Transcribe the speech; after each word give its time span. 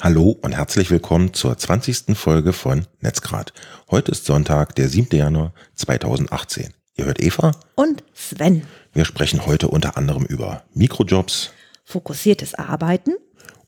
Hallo 0.00 0.38
und 0.42 0.52
herzlich 0.52 0.92
willkommen 0.92 1.34
zur 1.34 1.58
20. 1.58 2.16
Folge 2.16 2.52
von 2.52 2.86
Netzgrad. 3.00 3.52
Heute 3.90 4.12
ist 4.12 4.26
Sonntag, 4.26 4.76
der 4.76 4.88
7. 4.88 5.18
Januar 5.18 5.52
2018. 5.74 6.72
Ihr 6.96 7.06
hört 7.06 7.20
Eva 7.20 7.50
und 7.74 8.04
Sven. 8.14 8.62
Wir 8.92 9.04
sprechen 9.04 9.44
heute 9.44 9.66
unter 9.66 9.96
anderem 9.96 10.24
über 10.24 10.62
Mikrojobs, 10.72 11.50
fokussiertes 11.84 12.54
Arbeiten 12.54 13.14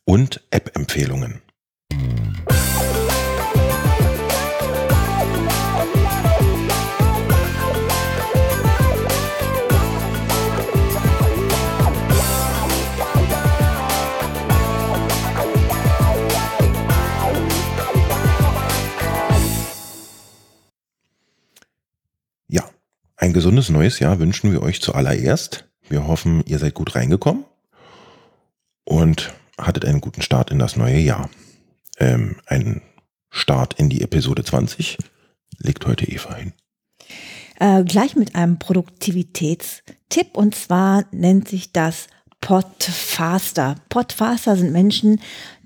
und 0.04 0.40
App-Empfehlungen. 0.52 1.42
Ein 23.20 23.34
gesundes 23.34 23.68
neues 23.68 23.98
Jahr 23.98 24.18
wünschen 24.18 24.50
wir 24.50 24.62
euch 24.62 24.80
zuallererst. 24.80 25.66
Wir 25.86 26.06
hoffen, 26.06 26.42
ihr 26.46 26.58
seid 26.58 26.72
gut 26.72 26.94
reingekommen 26.94 27.44
und 28.84 29.34
hattet 29.58 29.84
einen 29.84 30.00
guten 30.00 30.22
Start 30.22 30.50
in 30.50 30.58
das 30.58 30.74
neue 30.76 30.96
Jahr. 30.96 31.28
Ähm, 31.98 32.36
ein 32.46 32.80
Start 33.28 33.74
in 33.74 33.90
die 33.90 34.00
Episode 34.00 34.42
20 34.42 34.96
legt 35.58 35.84
heute 35.86 36.06
Eva 36.06 36.34
hin. 36.34 36.54
Äh, 37.58 37.84
gleich 37.84 38.16
mit 38.16 38.34
einem 38.34 38.58
Produktivitätstipp 38.58 40.34
und 40.34 40.54
zwar 40.54 41.04
nennt 41.10 41.46
sich 41.46 41.72
das 41.72 42.06
Podfaster. 42.40 43.74
Podfaster 43.90 44.56
sind 44.56 44.72
Menschen, 44.72 45.20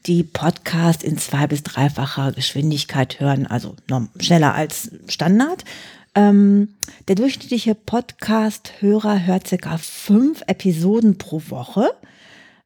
die 0.07 0.25
Podcast 0.25 1.05
in 1.05 1.19
zwei- 1.19 1.47
bis 1.47 1.63
dreifacher 1.63 2.33
Geschwindigkeit 2.33 3.21
hören, 3.21 3.47
also 3.47 3.77
schneller 4.19 4.55
als 4.55 4.91
Standard. 5.07 5.65
Ähm, 6.15 6.69
der 7.09 7.17
durchschnittliche 7.17 7.75
Podcast-Hörer 7.75 9.27
hört 9.27 9.49
circa 9.49 9.79
fünf 9.79 10.43
Episoden 10.47 11.19
pro 11.19 11.43
Woche. 11.49 11.91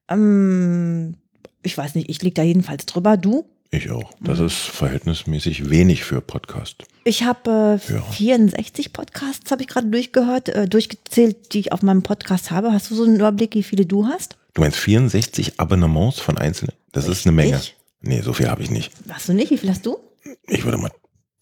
Ähm, 0.08 1.14
ich 1.62 1.76
weiß 1.76 1.94
nicht, 1.94 2.10
ich 2.10 2.22
liege 2.22 2.34
da 2.34 2.42
jedenfalls 2.42 2.86
drüber. 2.86 3.16
Du? 3.16 3.46
Ich 3.70 3.90
auch. 3.90 4.12
Das 4.20 4.38
mhm. 4.38 4.46
ist 4.46 4.56
verhältnismäßig 4.56 5.68
wenig 5.68 6.04
für 6.04 6.20
Podcast. 6.20 6.84
Ich 7.04 7.22
habe 7.22 7.80
äh, 7.88 7.92
ja. 7.92 8.02
64 8.02 8.92
Podcasts, 8.92 9.50
habe 9.50 9.62
ich 9.62 9.68
gerade 9.68 9.88
durchgehört, 9.88 10.48
äh, 10.48 10.68
durchgezählt, 10.68 11.52
die 11.52 11.60
ich 11.60 11.72
auf 11.72 11.82
meinem 11.82 12.02
Podcast 12.02 12.50
habe. 12.50 12.72
Hast 12.72 12.90
du 12.90 12.94
so 12.94 13.04
einen 13.04 13.16
Überblick, 13.16 13.54
wie 13.54 13.62
viele 13.62 13.84
du 13.84 14.06
hast? 14.06 14.36
Du 14.54 14.62
meinst 14.62 14.78
64 14.78 15.60
Abonnements 15.60 16.18
von 16.18 16.38
Einzelnen? 16.38 16.74
Das 16.92 17.04
Richtig? 17.04 17.20
ist 17.20 17.26
eine 17.26 17.36
Menge. 17.36 17.60
Nee, 18.00 18.22
so 18.22 18.32
viel 18.32 18.48
habe 18.48 18.62
ich 18.62 18.70
nicht. 18.70 18.92
Hast 19.10 19.28
du 19.28 19.34
nicht? 19.34 19.50
Wie 19.50 19.58
viel 19.58 19.70
hast 19.70 19.84
du? 19.84 19.98
Ich 20.46 20.64
würde 20.64 20.78
mal 20.78 20.90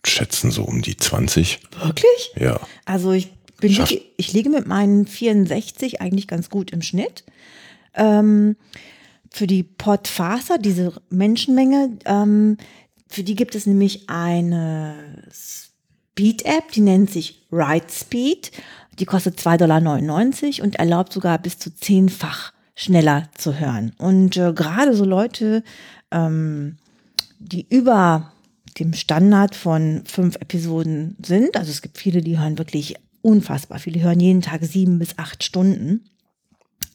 schätzen 0.08 0.50
so 0.50 0.62
um 0.62 0.82
die 0.82 0.96
20. 0.96 1.60
Wirklich? 1.82 2.32
Ja. 2.36 2.60
Also 2.84 3.12
ich 3.12 3.32
bin 3.60 3.72
liege, 3.72 4.02
ich 4.16 4.32
liege 4.32 4.50
mit 4.50 4.66
meinen 4.66 5.06
64 5.06 6.00
eigentlich 6.00 6.28
ganz 6.28 6.50
gut 6.50 6.70
im 6.70 6.82
Schnitt. 6.82 7.24
Ähm, 7.94 8.56
für 9.30 9.46
die 9.46 9.62
Podfaser, 9.62 10.58
diese 10.58 10.92
Menschenmenge, 11.10 11.98
ähm, 12.04 12.58
für 13.08 13.22
die 13.22 13.34
gibt 13.34 13.54
es 13.54 13.66
nämlich 13.66 14.08
eine 14.08 15.22
Speed-App, 15.32 16.72
die 16.72 16.80
nennt 16.80 17.10
sich 17.10 17.46
Ride 17.52 17.86
Speed. 17.90 18.52
Die 18.98 19.04
kostet 19.04 19.38
2,99 19.38 19.58
Dollar 19.58 20.64
und 20.64 20.76
erlaubt 20.76 21.12
sogar 21.12 21.38
bis 21.38 21.58
zu 21.58 21.74
zehnfach 21.74 22.52
schneller 22.74 23.28
zu 23.36 23.58
hören. 23.58 23.92
Und 23.98 24.36
äh, 24.36 24.52
gerade 24.52 24.94
so 24.94 25.04
Leute, 25.04 25.62
ähm, 26.10 26.76
die 27.38 27.66
über 27.68 28.32
dem 28.78 28.92
Standard 28.92 29.54
von 29.54 30.02
fünf 30.04 30.36
Episoden 30.36 31.16
sind. 31.24 31.56
Also 31.56 31.70
es 31.70 31.82
gibt 31.82 31.98
viele, 31.98 32.20
die 32.20 32.38
hören 32.38 32.58
wirklich 32.58 32.96
unfassbar 33.22 33.78
viele, 33.78 34.00
hören 34.02 34.20
jeden 34.20 34.42
Tag 34.42 34.64
sieben 34.64 34.98
bis 34.98 35.18
acht 35.18 35.42
Stunden. 35.42 36.04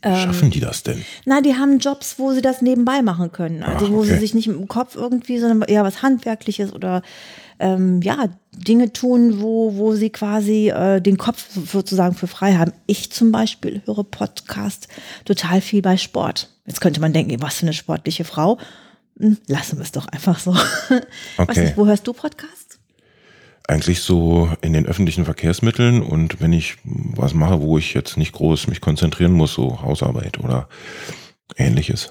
Ähm, 0.03 0.15
Schaffen 0.15 0.49
die 0.49 0.59
das 0.59 0.83
denn? 0.83 1.03
Na, 1.25 1.41
die 1.41 1.55
haben 1.55 1.77
Jobs, 1.79 2.17
wo 2.17 2.31
sie 2.31 2.41
das 2.41 2.61
nebenbei 2.61 3.01
machen 3.01 3.31
können. 3.31 3.61
Also 3.63 3.87
Ach, 3.87 3.91
wo 3.91 4.03
sie 4.03 4.17
sich 4.17 4.33
nicht 4.33 4.47
im 4.47 4.67
Kopf 4.67 4.95
irgendwie, 4.95 5.37
sondern 5.37 5.67
eher 5.67 5.83
was 5.83 6.01
Handwerkliches 6.01 6.73
oder 6.73 7.01
ähm, 7.59 8.01
ja, 8.01 8.29
Dinge 8.51 8.91
tun, 8.91 9.41
wo, 9.41 9.75
wo 9.75 9.93
sie 9.93 10.09
quasi 10.09 10.69
äh, 10.69 10.99
den 11.01 11.17
Kopf 11.17 11.45
sozusagen 11.71 12.15
für 12.15 12.27
frei 12.27 12.55
haben. 12.55 12.73
Ich 12.87 13.11
zum 13.11 13.31
Beispiel 13.31 13.81
höre 13.85 14.03
Podcast 14.03 14.87
total 15.25 15.61
viel 15.61 15.81
bei 15.81 15.97
Sport. 15.97 16.49
Jetzt 16.65 16.81
könnte 16.81 17.01
man 17.01 17.13
denken, 17.13 17.39
was 17.41 17.57
für 17.57 17.67
eine 17.67 17.73
sportliche 17.73 18.23
Frau. 18.23 18.57
Lassen 19.47 19.77
wir 19.77 19.83
es 19.83 19.91
doch 19.91 20.07
einfach 20.07 20.39
so. 20.39 20.55
Okay. 21.37 21.65
Nicht, 21.65 21.77
wo 21.77 21.85
hörst 21.85 22.07
du 22.07 22.13
Podcasts? 22.13 22.79
Eigentlich 23.67 24.01
so 24.01 24.51
in 24.61 24.73
den 24.73 24.85
öffentlichen 24.85 25.25
Verkehrsmitteln 25.25 26.01
und 26.01 26.41
wenn 26.41 26.51
ich 26.51 26.77
was 26.83 27.33
mache, 27.33 27.61
wo 27.61 27.77
ich 27.77 27.93
jetzt 27.93 28.17
nicht 28.17 28.33
groß 28.33 28.67
mich 28.67 28.81
konzentrieren 28.81 29.31
muss, 29.31 29.53
so 29.53 29.81
Hausarbeit 29.81 30.39
oder 30.39 30.67
ähnliches. 31.55 32.09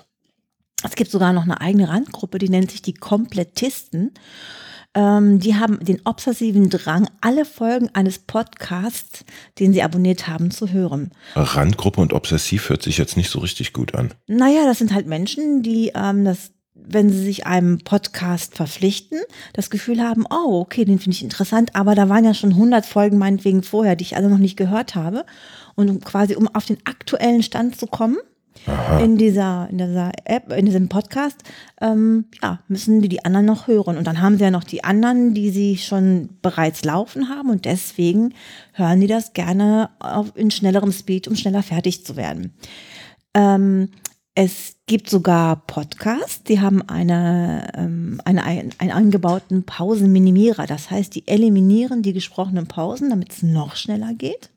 Es 0.82 0.94
gibt 0.94 1.10
sogar 1.10 1.32
noch 1.32 1.42
eine 1.42 1.60
eigene 1.60 1.88
Randgruppe, 1.88 2.38
die 2.38 2.48
nennt 2.48 2.70
sich 2.70 2.82
die 2.82 2.94
Komplettisten. 2.94 4.12
Ähm, 4.94 5.38
die 5.38 5.54
haben 5.54 5.84
den 5.84 6.00
obsessiven 6.04 6.68
Drang, 6.68 7.08
alle 7.20 7.44
Folgen 7.44 7.90
eines 7.94 8.18
Podcasts, 8.18 9.24
den 9.58 9.72
sie 9.72 9.82
abonniert 9.82 10.26
haben, 10.26 10.50
zu 10.50 10.72
hören. 10.72 11.12
Randgruppe 11.36 12.00
und 12.00 12.12
obsessiv 12.12 12.70
hört 12.70 12.82
sich 12.82 12.98
jetzt 12.98 13.16
nicht 13.16 13.30
so 13.30 13.38
richtig 13.38 13.72
gut 13.72 13.94
an. 13.94 14.12
Naja, 14.26 14.64
das 14.64 14.78
sind 14.78 14.92
halt 14.92 15.06
Menschen, 15.06 15.62
die 15.62 15.92
ähm, 15.94 16.24
das 16.24 16.52
wenn 16.86 17.10
sie 17.10 17.22
sich 17.22 17.46
einem 17.46 17.78
Podcast 17.78 18.54
verpflichten, 18.56 19.18
das 19.52 19.70
Gefühl 19.70 20.00
haben, 20.00 20.24
oh, 20.30 20.60
okay, 20.60 20.84
den 20.84 20.98
finde 20.98 21.16
ich 21.16 21.22
interessant, 21.22 21.74
aber 21.74 21.94
da 21.94 22.08
waren 22.08 22.24
ja 22.24 22.34
schon 22.34 22.50
100 22.50 22.86
Folgen 22.86 23.18
meinetwegen 23.18 23.62
vorher, 23.62 23.96
die 23.96 24.04
ich 24.04 24.16
alle 24.16 24.28
noch 24.28 24.38
nicht 24.38 24.56
gehört 24.56 24.94
habe. 24.94 25.24
Und 25.76 26.04
quasi, 26.04 26.34
um 26.34 26.48
auf 26.48 26.66
den 26.66 26.78
aktuellen 26.84 27.42
Stand 27.42 27.78
zu 27.78 27.86
kommen, 27.86 28.18
in 29.00 29.16
dieser, 29.16 29.68
in 29.70 29.78
dieser 29.78 30.12
App, 30.24 30.52
in 30.52 30.66
diesem 30.66 30.88
Podcast, 30.88 31.38
ähm, 31.80 32.26
ja, 32.42 32.60
müssen 32.68 33.00
die 33.00 33.08
die 33.08 33.24
anderen 33.24 33.46
noch 33.46 33.68
hören. 33.68 33.96
Und 33.96 34.06
dann 34.06 34.20
haben 34.20 34.36
sie 34.36 34.44
ja 34.44 34.50
noch 34.50 34.64
die 34.64 34.84
anderen, 34.84 35.32
die 35.32 35.50
sie 35.50 35.78
schon 35.78 36.28
bereits 36.42 36.84
laufen 36.84 37.28
haben. 37.30 37.48
Und 37.48 37.64
deswegen 37.64 38.34
hören 38.72 39.00
die 39.00 39.06
das 39.06 39.32
gerne 39.32 39.90
auf, 39.98 40.32
in 40.34 40.50
schnellerem 40.50 40.92
Speed, 40.92 41.26
um 41.28 41.36
schneller 41.36 41.62
fertig 41.62 42.04
zu 42.04 42.16
werden. 42.16 42.52
Ähm, 43.34 43.88
es 44.34 44.76
gibt 44.90 45.08
sogar 45.08 45.54
Podcasts, 45.68 46.42
die 46.42 46.60
haben 46.60 46.82
eine, 46.82 47.70
ähm, 47.76 48.20
eine, 48.24 48.42
einen 48.42 48.72
eingebauten 48.78 49.62
Pausenminimierer. 49.62 50.66
Das 50.66 50.90
heißt, 50.90 51.14
die 51.14 51.28
eliminieren 51.28 52.02
die 52.02 52.12
gesprochenen 52.12 52.66
Pausen, 52.66 53.10
damit 53.10 53.30
es 53.30 53.44
noch 53.44 53.76
schneller 53.76 54.14
geht. 54.14 54.50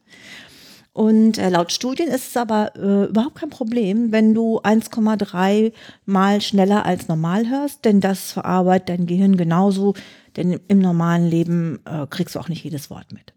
Und 0.92 1.38
äh, 1.38 1.50
laut 1.50 1.72
Studien 1.72 2.08
ist 2.08 2.30
es 2.30 2.38
aber 2.38 2.76
äh, 2.76 3.10
überhaupt 3.10 3.36
kein 3.36 3.52
Problem, 3.52 4.12
wenn 4.12 4.34
du 4.34 4.60
1,3 4.60 5.72
mal 6.08 6.42
schneller 6.42 6.84
als 6.84 7.08
normal 7.08 7.48
hörst, 7.48 7.86
denn 7.86 8.02
das 8.02 8.32
verarbeitet 8.32 8.90
dein 8.90 9.06
Gehirn 9.06 9.38
genauso, 9.38 9.94
denn 10.36 10.60
im 10.68 10.80
normalen 10.80 11.28
Leben 11.28 11.80
äh, 11.86 12.08
kriegst 12.10 12.34
du 12.34 12.40
auch 12.40 12.50
nicht 12.50 12.64
jedes 12.64 12.90
Wort 12.90 13.14
mit. 13.14 13.34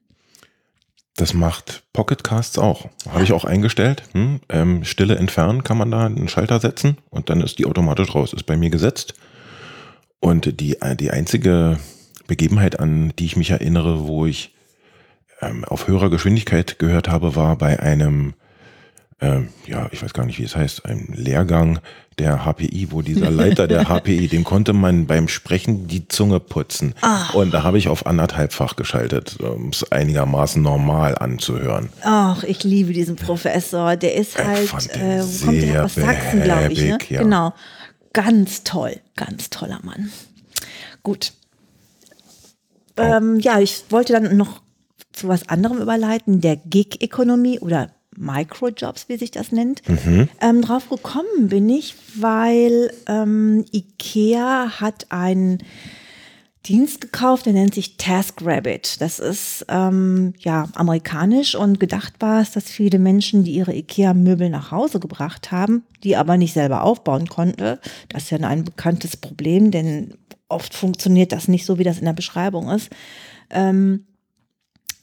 Das 1.17 1.33
macht 1.33 1.83
Pocketcasts 1.95 2.59
auch. 2.59 2.91
Habe 3.09 3.25
ich 3.25 3.33
auch 3.33 3.45
eingestellt. 3.45 4.03
Hm? 4.13 4.41
Ähm, 4.51 4.85
Stille 4.85 5.17
entfernen 5.17 5.65
kann 5.65 5.79
man 5.79 5.91
da 5.91 6.05
einen 6.05 6.29
Schalter 6.29 6.61
setzen 6.61 6.99
und 7.09 7.31
dann 7.31 7.41
ist 7.41 7.59
die 7.59 7.65
automatisch 7.65 8.15
raus. 8.15 8.35
Ist 8.35 8.45
bei 8.45 8.59
mir 8.59 8.69
gesetzt. 8.69 9.15
Und 10.21 10.61
die, 10.61 10.77
die 10.99 11.11
einzige 11.11 11.79
Begebenheit, 12.27 12.81
an 12.81 13.15
die 13.19 13.25
ich 13.25 13.37
mich 13.37 13.51
erinnere, 13.51 14.07
wo 14.07 14.27
ich 14.27 14.55
ähm, 15.41 15.65
auf 15.65 15.89
höherer 15.89 16.11
Geschwindigkeit 16.11 16.79
gehört 16.79 17.09
habe, 17.09 17.35
war 17.35 17.57
bei 17.57 17.81
einem 17.81 18.35
ähm, 19.19 19.49
ja, 19.67 19.89
ich 19.93 20.03
weiß 20.03 20.13
gar 20.13 20.27
nicht, 20.27 20.39
wie 20.39 20.45
es 20.45 20.57
heißt, 20.57 20.85
ein 20.85 21.09
Lehrgang 21.15 21.81
der 22.19 22.45
HPI, 22.45 22.89
wo 22.91 23.01
dieser 23.01 23.31
Leiter 23.31 23.67
der 23.67 23.85
HPI, 23.89 24.29
dem 24.29 24.45
konnte 24.45 24.75
man 24.75 25.07
beim 25.07 25.29
Sprechen 25.29 25.87
die 25.87 26.07
Zunge 26.09 26.39
putzen. 26.39 26.95
Ach. 27.01 27.35
Und 27.35 27.53
da 27.53 27.63
habe 27.63 27.79
ich 27.79 27.89
auf 27.89 28.07
anderthalbfach 28.07 28.77
geschaltet, 28.77 29.39
um 29.41 29.71
es 29.71 29.91
einigermaßen 29.91 30.63
normal 30.63 31.17
anzuhören. 31.17 31.89
Ach, 32.03 32.43
ich 32.43 32.63
liebe 32.63 32.93
diesen 32.93 33.17
Professor. 33.17 33.97
Der 33.97 34.15
ist 34.15 34.37
halt, 34.37 34.71
äh, 34.95 35.21
kommt 35.21 35.63
der 35.63 35.85
aus 35.85 35.95
Sachsen, 35.95 36.43
glaube 36.43 36.73
ich. 36.73 36.83
Ne? 36.83 36.99
Ja. 37.09 37.23
Genau. 37.23 37.55
Ganz 38.13 38.65
toll, 38.65 38.97
ganz 39.15 39.49
toller 39.51 39.81
Mann. 39.83 40.11
Gut. 41.03 41.33
Oh. 42.99 43.03
Ähm, 43.03 43.41
ja, 43.41 43.61
ich 43.61 43.85
wollte 43.91 44.13
dann 44.15 44.37
noch 44.37 44.63
zu 45.13 45.29
was 45.29 45.49
anderem 45.49 45.79
überleiten, 45.79 46.41
der 46.41 46.57
Gig-Ökonomie 46.57 47.59
oder 47.61 47.91
Microjobs, 48.17 49.09
wie 49.09 49.17
sich 49.17 49.31
das 49.31 49.53
nennt. 49.53 49.87
Mhm. 49.89 50.29
Ähm, 50.41 50.63
drauf 50.63 50.89
gekommen 50.89 51.49
bin 51.49 51.69
ich, 51.69 51.95
weil 52.17 52.91
ähm, 53.07 53.65
IKEA 53.73 54.81
hat 54.81 55.07
ein 55.11 55.59
Dienst 56.67 57.01
gekauft, 57.01 57.47
der 57.47 57.53
nennt 57.53 57.75
sich 57.75 57.97
TaskRabbit. 57.97 59.01
Das 59.01 59.21
ist 59.21 59.65
ähm, 59.69 60.35
ja 60.39 60.69
amerikanisch 60.75 61.55
und 61.55 61.79
gedacht 61.79 62.15
war 62.19 62.41
es, 62.41 62.51
dass 62.51 62.65
viele 62.65 62.99
Menschen, 62.99 63.45
die 63.45 63.53
ihre 63.53 63.75
IKEA-Möbel 63.75 64.51
nach 64.51 64.73
Hause 64.73 64.99
gebracht 64.99 65.53
haben, 65.53 65.85
die 66.03 66.17
aber 66.17 66.37
nicht 66.37 66.55
selber 66.55 66.83
aufbauen 66.83 67.29
konnten, 67.29 67.79
das 68.09 68.25
ist 68.25 68.31
ja 68.31 68.39
ein 68.39 68.65
bekanntes 68.65 69.17
Problem, 69.17 69.71
denn 69.71 70.15
oft 70.49 70.75
funktioniert 70.75 71.33
das 71.33 71.47
nicht 71.47 71.67
so, 71.67 71.79
wie 71.79 71.85
das 71.85 71.99
in 71.99 72.05
der 72.05 72.13
Beschreibung 72.13 72.69
ist, 72.71 72.91
ähm, 73.51 74.07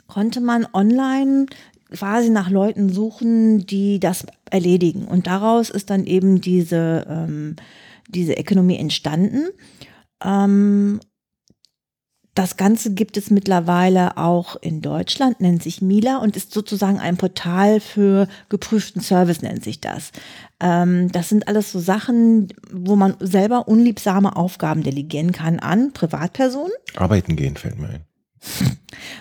konnte 0.07 0.41
man 0.41 0.67
online 0.73 1.45
quasi 1.93 2.29
nach 2.29 2.49
Leuten 2.49 2.89
suchen, 2.89 3.65
die 3.65 3.99
das 3.99 4.25
erledigen. 4.49 5.05
Und 5.05 5.27
daraus 5.27 5.69
ist 5.69 5.89
dann 5.89 6.05
eben 6.05 6.41
diese, 6.41 7.05
ähm, 7.09 7.55
diese 8.07 8.33
Ökonomie 8.33 8.77
entstanden. 8.77 9.47
Ähm, 10.23 10.99
das 12.35 12.57
Ganze 12.57 12.93
gibt 12.95 13.15
es 13.15 13.29
mittlerweile 13.29 14.17
auch 14.17 14.55
in 14.55 14.81
Deutschland, 14.81 15.39
nennt 15.39 15.61
sich 15.61 15.83
Mila 15.83 16.17
und 16.17 16.35
ist 16.35 16.51
sozusagen 16.51 16.99
ein 16.99 17.15
Portal 17.15 17.79
für 17.79 18.27
geprüften 18.49 19.03
Service, 19.03 19.43
nennt 19.43 19.63
sich 19.63 19.81
das. 19.81 20.11
Ähm, 20.59 21.11
das 21.11 21.29
sind 21.29 21.47
alles 21.47 21.71
so 21.71 21.79
Sachen, 21.79 22.47
wo 22.71 22.95
man 22.95 23.15
selber 23.19 23.67
unliebsame 23.67 24.35
Aufgaben 24.35 24.81
delegieren 24.81 25.31
kann 25.31 25.59
an 25.59 25.93
Privatpersonen. 25.93 26.73
Arbeiten 26.95 27.35
gehen 27.35 27.55
fällt 27.55 27.77
mir 27.77 27.89
ein. 27.89 28.05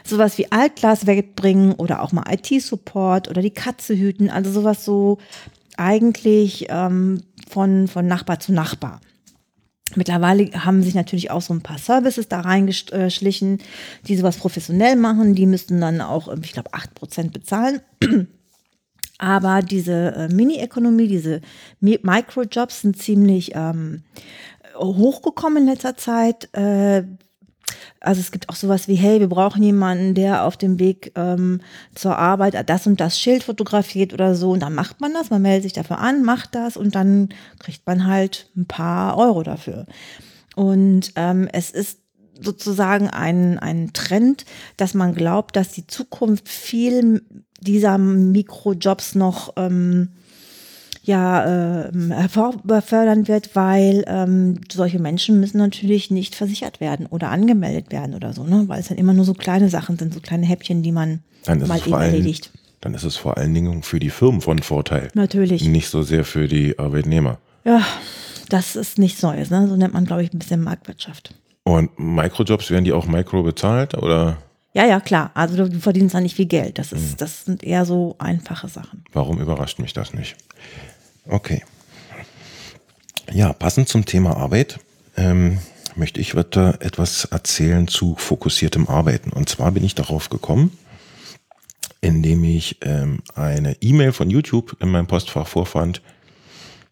Sowas 0.04 0.38
wie 0.38 0.50
Altglas 0.50 1.06
wegbringen 1.06 1.72
oder 1.72 2.02
auch 2.02 2.12
mal 2.12 2.24
IT-Support 2.28 3.28
oder 3.28 3.42
die 3.42 3.50
Katze 3.50 3.96
hüten, 3.96 4.30
also 4.30 4.50
sowas 4.50 4.84
so 4.84 5.18
eigentlich 5.76 6.66
ähm, 6.68 7.22
von, 7.48 7.88
von 7.88 8.06
Nachbar 8.06 8.40
zu 8.40 8.52
Nachbar. 8.52 9.00
Mittlerweile 9.96 10.50
haben 10.64 10.82
sich 10.82 10.94
natürlich 10.94 11.30
auch 11.30 11.42
so 11.42 11.52
ein 11.52 11.62
paar 11.62 11.78
Services 11.78 12.28
da 12.28 12.40
reingeschlichen, 12.40 13.58
die 14.06 14.16
sowas 14.16 14.38
professionell 14.38 14.96
machen. 14.96 15.34
Die 15.34 15.46
müssten 15.46 15.80
dann 15.80 16.00
auch, 16.00 16.32
ähm, 16.32 16.40
ich 16.44 16.52
glaube, 16.52 16.70
8% 16.72 17.30
bezahlen. 17.30 17.80
Aber 19.18 19.62
diese 19.62 20.14
äh, 20.14 20.28
Mini-Ökonomie, 20.28 21.08
diese 21.08 21.40
Microjobs 21.80 22.80
sind 22.80 23.00
ziemlich 23.00 23.52
ähm, 23.54 24.02
hochgekommen 24.74 25.64
in 25.64 25.68
letzter 25.68 25.96
Zeit. 25.96 26.48
Äh, 26.54 27.04
also 28.00 28.20
es 28.20 28.30
gibt 28.30 28.48
auch 28.48 28.54
sowas 28.54 28.88
wie, 28.88 28.94
hey, 28.94 29.20
wir 29.20 29.28
brauchen 29.28 29.62
jemanden, 29.62 30.14
der 30.14 30.44
auf 30.44 30.56
dem 30.56 30.78
Weg 30.78 31.12
ähm, 31.14 31.60
zur 31.94 32.18
Arbeit 32.18 32.68
das 32.68 32.86
und 32.86 33.00
das 33.00 33.18
Schild 33.18 33.44
fotografiert 33.44 34.12
oder 34.12 34.34
so. 34.34 34.50
Und 34.50 34.60
dann 34.60 34.74
macht 34.74 35.00
man 35.00 35.12
das, 35.14 35.30
man 35.30 35.42
meldet 35.42 35.64
sich 35.64 35.72
dafür 35.72 35.98
an, 35.98 36.24
macht 36.24 36.54
das 36.54 36.76
und 36.76 36.94
dann 36.94 37.28
kriegt 37.58 37.86
man 37.86 38.06
halt 38.06 38.50
ein 38.56 38.66
paar 38.66 39.16
Euro 39.16 39.42
dafür. 39.42 39.86
Und 40.54 41.12
ähm, 41.16 41.48
es 41.52 41.70
ist 41.70 41.98
sozusagen 42.40 43.08
ein, 43.08 43.58
ein 43.58 43.92
Trend, 43.92 44.44
dass 44.76 44.94
man 44.94 45.14
glaubt, 45.14 45.56
dass 45.56 45.72
die 45.72 45.86
Zukunft 45.86 46.48
viel 46.48 47.22
dieser 47.60 47.98
Mikrojobs 47.98 49.14
noch 49.14 49.52
ähm, 49.56 50.08
ja 51.02 51.84
äh, 51.84 51.92
hervorbefördern 52.10 53.28
wird, 53.28 53.54
weil 53.54 54.04
ähm, 54.06 54.60
solche 54.70 54.98
Menschen 54.98 55.40
müssen 55.40 55.58
natürlich 55.58 56.10
nicht 56.10 56.34
versichert 56.34 56.80
werden 56.80 57.06
oder 57.06 57.30
angemeldet 57.30 57.90
werden 57.90 58.14
oder 58.14 58.32
so, 58.32 58.44
ne? 58.44 58.64
weil 58.68 58.80
es 58.80 58.88
dann 58.88 58.98
immer 58.98 59.12
nur 59.12 59.24
so 59.24 59.34
kleine 59.34 59.68
Sachen 59.68 59.98
sind, 59.98 60.14
so 60.14 60.20
kleine 60.20 60.46
Häppchen, 60.46 60.82
die 60.82 60.92
man 60.92 61.20
mal 61.46 61.78
eben 61.78 61.92
erledigt. 61.92 62.50
Dann 62.80 62.94
ist 62.94 63.04
es 63.04 63.16
vor 63.16 63.36
allen 63.36 63.54
Dingen 63.54 63.82
für 63.82 64.00
die 64.00 64.10
Firmen 64.10 64.40
von 64.40 64.60
Vorteil. 64.60 65.08
Natürlich. 65.14 65.64
Nicht 65.64 65.88
so 65.88 66.02
sehr 66.02 66.24
für 66.24 66.48
die 66.48 66.78
Arbeitnehmer. 66.78 67.38
Ja, 67.64 67.82
das 68.48 68.76
ist 68.76 68.98
nichts 68.98 69.22
Neues, 69.22 69.50
ne? 69.50 69.66
so 69.68 69.76
nennt 69.76 69.94
man, 69.94 70.04
glaube 70.04 70.22
ich, 70.22 70.32
ein 70.32 70.38
bisschen 70.38 70.62
Marktwirtschaft. 70.62 71.34
Und 71.64 71.96
Mikrojobs, 71.98 72.70
werden 72.70 72.84
die 72.84 72.92
auch 72.92 73.06
Mikro 73.06 73.42
bezahlt 73.42 73.94
oder? 73.94 74.38
Ja, 74.74 74.86
ja, 74.86 75.00
klar. 75.00 75.30
Also 75.34 75.68
du 75.68 75.80
verdienst 75.80 76.14
da 76.14 76.20
nicht 76.20 76.34
viel 76.34 76.46
Geld. 76.46 76.78
Das, 76.78 76.92
ist, 76.92 77.10
hm. 77.10 77.16
das 77.18 77.44
sind 77.44 77.62
eher 77.62 77.84
so 77.84 78.16
einfache 78.18 78.68
Sachen. 78.68 79.04
Warum 79.12 79.38
überrascht 79.38 79.78
mich 79.78 79.92
das 79.92 80.14
nicht? 80.14 80.36
Okay. 81.26 81.62
Ja, 83.32 83.52
passend 83.52 83.88
zum 83.88 84.04
Thema 84.04 84.36
Arbeit 84.36 84.78
ähm, 85.16 85.58
möchte 85.94 86.20
ich 86.20 86.34
weiter 86.34 86.78
etwas 86.80 87.24
erzählen 87.26 87.86
zu 87.88 88.16
fokussiertem 88.16 88.88
Arbeiten. 88.88 89.30
Und 89.30 89.48
zwar 89.48 89.72
bin 89.72 89.84
ich 89.84 89.94
darauf 89.94 90.28
gekommen, 90.28 90.76
indem 92.00 92.44
ich 92.44 92.78
ähm, 92.82 93.22
eine 93.34 93.76
E-Mail 93.80 94.12
von 94.12 94.30
YouTube 94.30 94.76
in 94.80 94.90
meinem 94.90 95.06
Postfach 95.06 95.46
vorfand. 95.46 96.02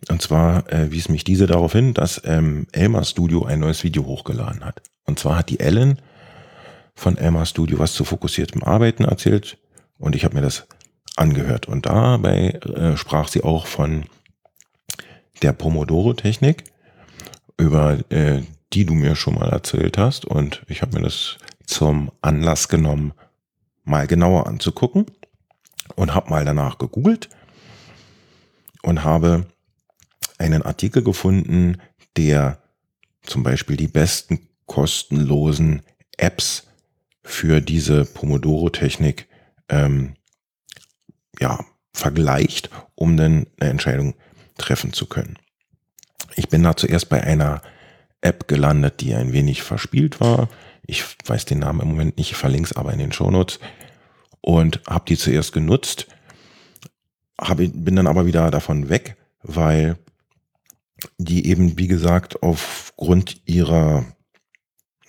Und 0.08 0.22
zwar 0.22 0.70
äh, 0.72 0.90
wies 0.90 1.08
mich 1.08 1.24
diese 1.24 1.46
darauf 1.46 1.72
hin, 1.72 1.92
dass 1.92 2.22
ähm, 2.24 2.66
Elmar 2.72 3.04
Studio 3.04 3.44
ein 3.44 3.60
neues 3.60 3.84
Video 3.84 4.04
hochgeladen 4.06 4.64
hat. 4.64 4.80
Und 5.04 5.18
zwar 5.18 5.36
hat 5.36 5.50
die 5.50 5.60
Ellen 5.60 6.00
von 6.94 7.18
Elmar 7.18 7.46
Studio 7.46 7.78
was 7.78 7.92
zu 7.94 8.04
fokussiertem 8.04 8.62
Arbeiten 8.62 9.04
erzählt. 9.04 9.58
Und 9.98 10.14
ich 10.14 10.24
habe 10.24 10.36
mir 10.36 10.42
das 10.42 10.66
angehört. 11.16 11.66
Und 11.66 11.86
dabei 11.86 12.50
äh, 12.76 12.96
sprach 12.96 13.28
sie 13.28 13.42
auch 13.42 13.66
von 13.66 14.04
der 15.42 15.52
Pomodoro-Technik, 15.52 16.64
über 17.56 17.98
äh, 18.10 18.42
die 18.72 18.84
du 18.84 18.94
mir 18.94 19.16
schon 19.16 19.34
mal 19.34 19.48
erzählt 19.50 19.98
hast. 19.98 20.24
Und 20.24 20.62
ich 20.68 20.82
habe 20.82 20.96
mir 20.96 21.02
das 21.02 21.38
zum 21.66 22.10
Anlass 22.20 22.68
genommen, 22.68 23.12
mal 23.84 24.06
genauer 24.06 24.46
anzugucken 24.46 25.06
und 25.96 26.14
habe 26.14 26.30
mal 26.30 26.44
danach 26.44 26.78
gegoogelt 26.78 27.28
und 28.82 29.04
habe 29.04 29.46
einen 30.38 30.62
Artikel 30.62 31.02
gefunden, 31.02 31.78
der 32.16 32.58
zum 33.22 33.42
Beispiel 33.42 33.76
die 33.76 33.88
besten 33.88 34.48
kostenlosen 34.66 35.82
Apps 36.16 36.68
für 37.22 37.60
diese 37.60 38.04
Pomodoro-Technik 38.04 39.28
ähm, 39.68 40.14
ja, 41.38 41.64
vergleicht, 41.92 42.70
um 42.94 43.16
dann 43.16 43.46
eine 43.58 43.70
Entscheidung 43.70 44.14
treffen 44.60 44.92
zu 44.92 45.06
können. 45.06 45.38
Ich 46.36 46.48
bin 46.48 46.62
da 46.62 46.76
zuerst 46.76 47.08
bei 47.08 47.22
einer 47.22 47.62
App 48.20 48.48
gelandet, 48.48 49.00
die 49.00 49.14
ein 49.14 49.32
wenig 49.32 49.62
verspielt 49.62 50.20
war. 50.20 50.48
Ich 50.86 51.04
weiß 51.24 51.44
den 51.44 51.60
Namen 51.60 51.80
im 51.80 51.88
Moment 51.88 52.18
nicht, 52.18 52.32
ich 52.32 52.36
verlinke 52.36 52.70
es 52.70 52.76
aber 52.76 52.92
in 52.92 52.98
den 52.98 53.12
Shownotes 53.12 53.58
und 54.40 54.80
habe 54.86 55.04
die 55.08 55.16
zuerst 55.16 55.52
genutzt, 55.52 56.06
hab, 57.40 57.58
bin 57.58 57.96
dann 57.96 58.06
aber 58.06 58.26
wieder 58.26 58.50
davon 58.50 58.88
weg, 58.88 59.16
weil 59.42 59.98
die 61.18 61.46
eben, 61.46 61.78
wie 61.78 61.88
gesagt, 61.88 62.42
aufgrund 62.42 63.40
ihrer 63.46 64.04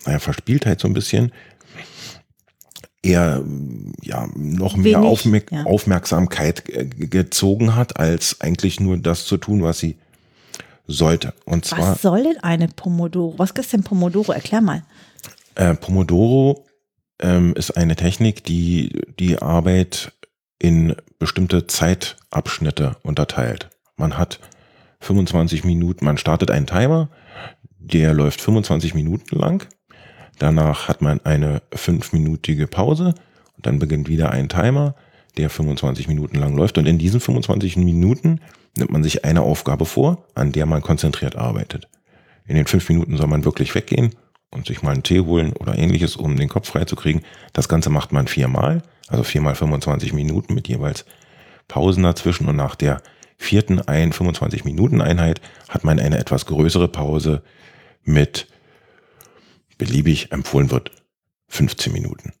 naja, 0.06 0.18
Verspieltheit 0.18 0.80
so 0.80 0.88
ein 0.88 0.94
bisschen 0.94 1.32
eher 3.02 3.42
ja 4.00 4.28
noch 4.36 4.76
mehr 4.76 4.98
Wenig, 4.98 5.10
Aufmerk 5.10 5.52
ja. 5.52 5.64
Aufmerksamkeit 5.64 6.64
gezogen 6.98 7.74
hat, 7.74 7.98
als 7.98 8.40
eigentlich 8.40 8.80
nur 8.80 8.96
das 8.96 9.26
zu 9.26 9.36
tun, 9.36 9.62
was 9.62 9.80
sie 9.80 9.96
sollte. 10.86 11.34
Und 11.44 11.64
zwar. 11.64 11.92
Was 11.92 12.02
soll 12.02 12.22
denn 12.22 12.38
eine 12.42 12.68
Pomodoro? 12.68 13.34
Was 13.38 13.50
ist 13.52 13.72
denn 13.72 13.82
Pomodoro? 13.82 14.32
Erklär 14.32 14.60
mal. 14.60 14.84
Äh, 15.54 15.74
Pomodoro 15.74 16.64
ähm, 17.18 17.54
ist 17.54 17.76
eine 17.76 17.96
Technik, 17.96 18.44
die 18.44 19.00
die 19.18 19.40
Arbeit 19.40 20.12
in 20.58 20.94
bestimmte 21.18 21.66
Zeitabschnitte 21.66 22.96
unterteilt. 23.02 23.70
Man 23.96 24.16
hat 24.16 24.38
25 25.00 25.64
Minuten, 25.64 26.04
man 26.04 26.18
startet 26.18 26.50
einen 26.50 26.66
Timer, 26.66 27.08
der 27.78 28.14
läuft 28.14 28.40
25 28.40 28.94
Minuten 28.94 29.36
lang 29.36 29.66
Danach 30.38 30.88
hat 30.88 31.02
man 31.02 31.20
eine 31.24 31.62
fünfminütige 31.72 32.66
Pause 32.66 33.14
und 33.56 33.66
dann 33.66 33.78
beginnt 33.78 34.08
wieder 34.08 34.30
ein 34.30 34.48
Timer, 34.48 34.94
der 35.36 35.50
25 35.50 36.08
Minuten 36.08 36.36
lang 36.36 36.56
läuft. 36.56 36.78
Und 36.78 36.86
in 36.86 36.98
diesen 36.98 37.20
25 37.20 37.76
Minuten 37.76 38.40
nimmt 38.76 38.90
man 38.90 39.02
sich 39.02 39.24
eine 39.24 39.42
Aufgabe 39.42 39.84
vor, 39.84 40.24
an 40.34 40.52
der 40.52 40.66
man 40.66 40.82
konzentriert 40.82 41.36
arbeitet. 41.36 41.88
In 42.46 42.56
den 42.56 42.66
fünf 42.66 42.88
Minuten 42.88 43.16
soll 43.16 43.28
man 43.28 43.44
wirklich 43.44 43.74
weggehen 43.74 44.14
und 44.50 44.66
sich 44.66 44.82
mal 44.82 44.92
einen 44.92 45.02
Tee 45.02 45.20
holen 45.20 45.52
oder 45.54 45.78
ähnliches, 45.78 46.16
um 46.16 46.36
den 46.36 46.48
Kopf 46.48 46.68
freizukriegen. 46.68 47.22
Das 47.52 47.68
Ganze 47.68 47.90
macht 47.90 48.12
man 48.12 48.26
viermal, 48.26 48.82
also 49.08 49.22
viermal 49.22 49.54
25 49.54 50.12
Minuten 50.12 50.54
mit 50.54 50.68
jeweils 50.68 51.04
Pausen 51.68 52.02
dazwischen 52.02 52.48
und 52.48 52.56
nach 52.56 52.74
der 52.74 53.00
vierten 53.38 53.80
ein 53.80 54.12
25 54.12 54.64
Minuten 54.64 55.00
Einheit 55.00 55.40
hat 55.68 55.84
man 55.84 55.98
eine 55.98 56.18
etwas 56.18 56.46
größere 56.46 56.88
Pause 56.88 57.42
mit 58.04 58.46
beliebig 59.78 60.32
empfohlen 60.32 60.70
wird 60.70 60.90
15 61.48 61.92
Minuten. 61.92 62.32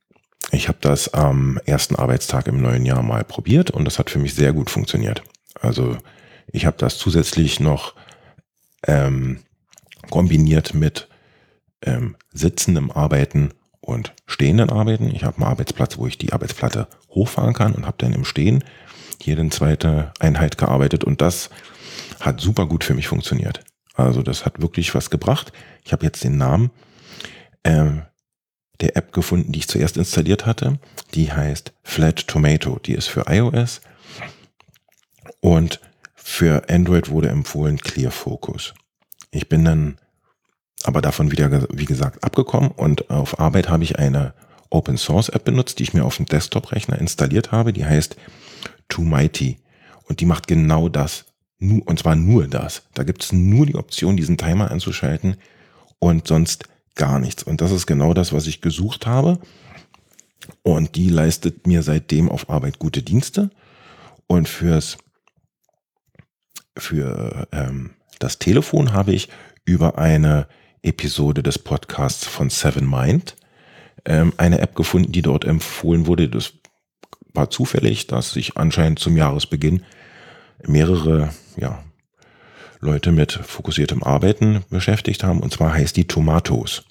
Ich 0.50 0.68
habe 0.68 0.78
das 0.80 1.12
am 1.14 1.58
ersten 1.64 1.96
Arbeitstag 1.96 2.46
im 2.46 2.60
neuen 2.60 2.84
Jahr 2.84 3.02
mal 3.02 3.24
probiert 3.24 3.70
und 3.70 3.84
das 3.84 3.98
hat 3.98 4.10
für 4.10 4.18
mich 4.18 4.34
sehr 4.34 4.52
gut 4.52 4.70
funktioniert. 4.70 5.22
Also 5.60 5.96
ich 6.46 6.66
habe 6.66 6.76
das 6.78 6.98
zusätzlich 6.98 7.60
noch 7.60 7.94
ähm, 8.86 9.40
kombiniert 10.10 10.74
mit 10.74 11.08
ähm, 11.82 12.16
sitzendem 12.32 12.90
Arbeiten 12.90 13.50
und 13.80 14.14
stehenden 14.26 14.70
Arbeiten. 14.70 15.14
Ich 15.14 15.24
habe 15.24 15.36
einen 15.36 15.46
Arbeitsplatz, 15.46 15.98
wo 15.98 16.06
ich 16.06 16.18
die 16.18 16.32
Arbeitsplatte 16.32 16.88
hochfahren 17.10 17.54
kann 17.54 17.74
und 17.74 17.86
habe 17.86 17.96
dann 17.98 18.12
im 18.12 18.24
Stehen 18.24 18.64
jede 19.22 19.48
zweite 19.50 20.12
Einheit 20.18 20.58
gearbeitet 20.58 21.04
und 21.04 21.20
das 21.20 21.50
hat 22.20 22.40
super 22.40 22.66
gut 22.66 22.84
für 22.84 22.94
mich 22.94 23.08
funktioniert. 23.08 23.60
Also 23.94 24.22
das 24.22 24.44
hat 24.44 24.60
wirklich 24.60 24.94
was 24.94 25.10
gebracht. 25.10 25.52
Ich 25.84 25.92
habe 25.92 26.04
jetzt 26.04 26.24
den 26.24 26.38
Namen 26.38 26.70
ähm, 27.64 28.02
der 28.80 28.96
App 28.96 29.12
gefunden, 29.12 29.52
die 29.52 29.60
ich 29.60 29.68
zuerst 29.68 29.96
installiert 29.96 30.46
hatte. 30.46 30.78
Die 31.14 31.32
heißt 31.32 31.72
Flat 31.82 32.26
Tomato. 32.26 32.78
Die 32.78 32.94
ist 32.94 33.08
für 33.08 33.24
iOS. 33.28 33.80
Und 35.40 35.80
für 36.14 36.68
Android 36.68 37.10
wurde 37.10 37.28
empfohlen 37.28 37.78
Clear 37.78 38.10
Focus. 38.10 38.74
Ich 39.30 39.48
bin 39.48 39.64
dann 39.64 39.98
aber 40.84 41.00
davon 41.00 41.30
wieder, 41.30 41.66
wie 41.72 41.84
gesagt, 41.84 42.24
abgekommen 42.24 42.72
und 42.72 43.08
auf 43.10 43.38
Arbeit 43.38 43.68
habe 43.68 43.84
ich 43.84 43.98
eine 43.98 44.34
Open 44.70 44.96
Source 44.96 45.28
App 45.28 45.44
benutzt, 45.44 45.78
die 45.78 45.84
ich 45.84 45.94
mir 45.94 46.04
auf 46.04 46.16
dem 46.16 46.26
Desktop-Rechner 46.26 46.98
installiert 46.98 47.52
habe. 47.52 47.72
Die 47.72 47.84
heißt 47.84 48.16
Too 48.88 49.02
Mighty. 49.02 49.58
Und 50.08 50.20
die 50.20 50.26
macht 50.26 50.48
genau 50.48 50.88
das. 50.88 51.26
Und 51.60 51.98
zwar 51.98 52.16
nur 52.16 52.48
das. 52.48 52.82
Da 52.94 53.04
gibt 53.04 53.22
es 53.22 53.32
nur 53.32 53.66
die 53.66 53.76
Option, 53.76 54.16
diesen 54.16 54.36
Timer 54.36 54.70
anzuschalten 54.70 55.36
und 56.00 56.26
sonst 56.26 56.64
gar 56.94 57.18
nichts. 57.18 57.42
Und 57.42 57.60
das 57.60 57.72
ist 57.72 57.86
genau 57.86 58.14
das, 58.14 58.32
was 58.32 58.46
ich 58.46 58.60
gesucht 58.60 59.06
habe. 59.06 59.38
Und 60.62 60.96
die 60.96 61.08
leistet 61.08 61.66
mir 61.66 61.82
seitdem 61.82 62.28
auf 62.28 62.50
Arbeit 62.50 62.78
gute 62.78 63.02
Dienste. 63.02 63.50
Und 64.26 64.48
fürs, 64.48 64.98
für 66.76 67.46
ähm, 67.52 67.90
das 68.18 68.38
Telefon 68.38 68.92
habe 68.92 69.12
ich 69.12 69.28
über 69.64 69.98
eine 69.98 70.48
Episode 70.82 71.42
des 71.42 71.58
Podcasts 71.58 72.26
von 72.26 72.50
Seven 72.50 72.88
Mind 72.88 73.36
ähm, 74.04 74.32
eine 74.36 74.58
App 74.58 74.74
gefunden, 74.74 75.12
die 75.12 75.22
dort 75.22 75.44
empfohlen 75.44 76.06
wurde. 76.06 76.28
Das 76.28 76.54
war 77.34 77.50
zufällig, 77.50 78.08
dass 78.08 78.32
sich 78.32 78.56
anscheinend 78.56 78.98
zum 78.98 79.16
Jahresbeginn 79.16 79.82
mehrere 80.66 81.30
ja, 81.56 81.82
Leute 82.82 83.12
mit 83.12 83.32
fokussiertem 83.32 84.02
Arbeiten 84.02 84.64
beschäftigt 84.68 85.22
haben. 85.22 85.40
Und 85.40 85.52
zwar 85.52 85.72
heißt 85.72 85.96
die 85.96 86.08
Tomatos. 86.08 86.84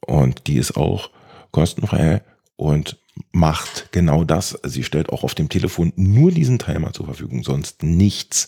Und 0.00 0.46
die 0.46 0.56
ist 0.56 0.76
auch 0.76 1.10
kostenfrei 1.50 2.22
und 2.54 2.96
macht 3.32 3.88
genau 3.90 4.22
das. 4.22 4.56
Sie 4.62 4.84
stellt 4.84 5.10
auch 5.10 5.24
auf 5.24 5.34
dem 5.34 5.48
Telefon 5.48 5.92
nur 5.96 6.30
diesen 6.30 6.60
Timer 6.60 6.92
zur 6.92 7.06
Verfügung, 7.06 7.42
sonst 7.42 7.82
nichts. 7.82 8.46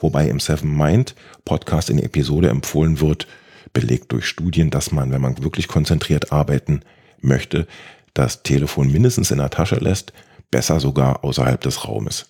Wobei 0.00 0.28
im 0.28 0.38
Seven 0.38 0.76
Mind 0.76 1.14
Podcast 1.46 1.88
in 1.88 1.96
der 1.96 2.06
Episode 2.06 2.50
empfohlen 2.50 3.00
wird, 3.00 3.26
belegt 3.72 4.12
durch 4.12 4.26
Studien, 4.26 4.68
dass 4.68 4.92
man, 4.92 5.10
wenn 5.10 5.22
man 5.22 5.42
wirklich 5.42 5.66
konzentriert 5.66 6.30
arbeiten 6.30 6.82
möchte, 7.20 7.66
das 8.12 8.42
Telefon 8.42 8.92
mindestens 8.92 9.30
in 9.30 9.38
der 9.38 9.50
Tasche 9.50 9.76
lässt, 9.76 10.12
besser 10.50 10.78
sogar 10.78 11.24
außerhalb 11.24 11.60
des 11.60 11.86
Raumes. 11.86 12.26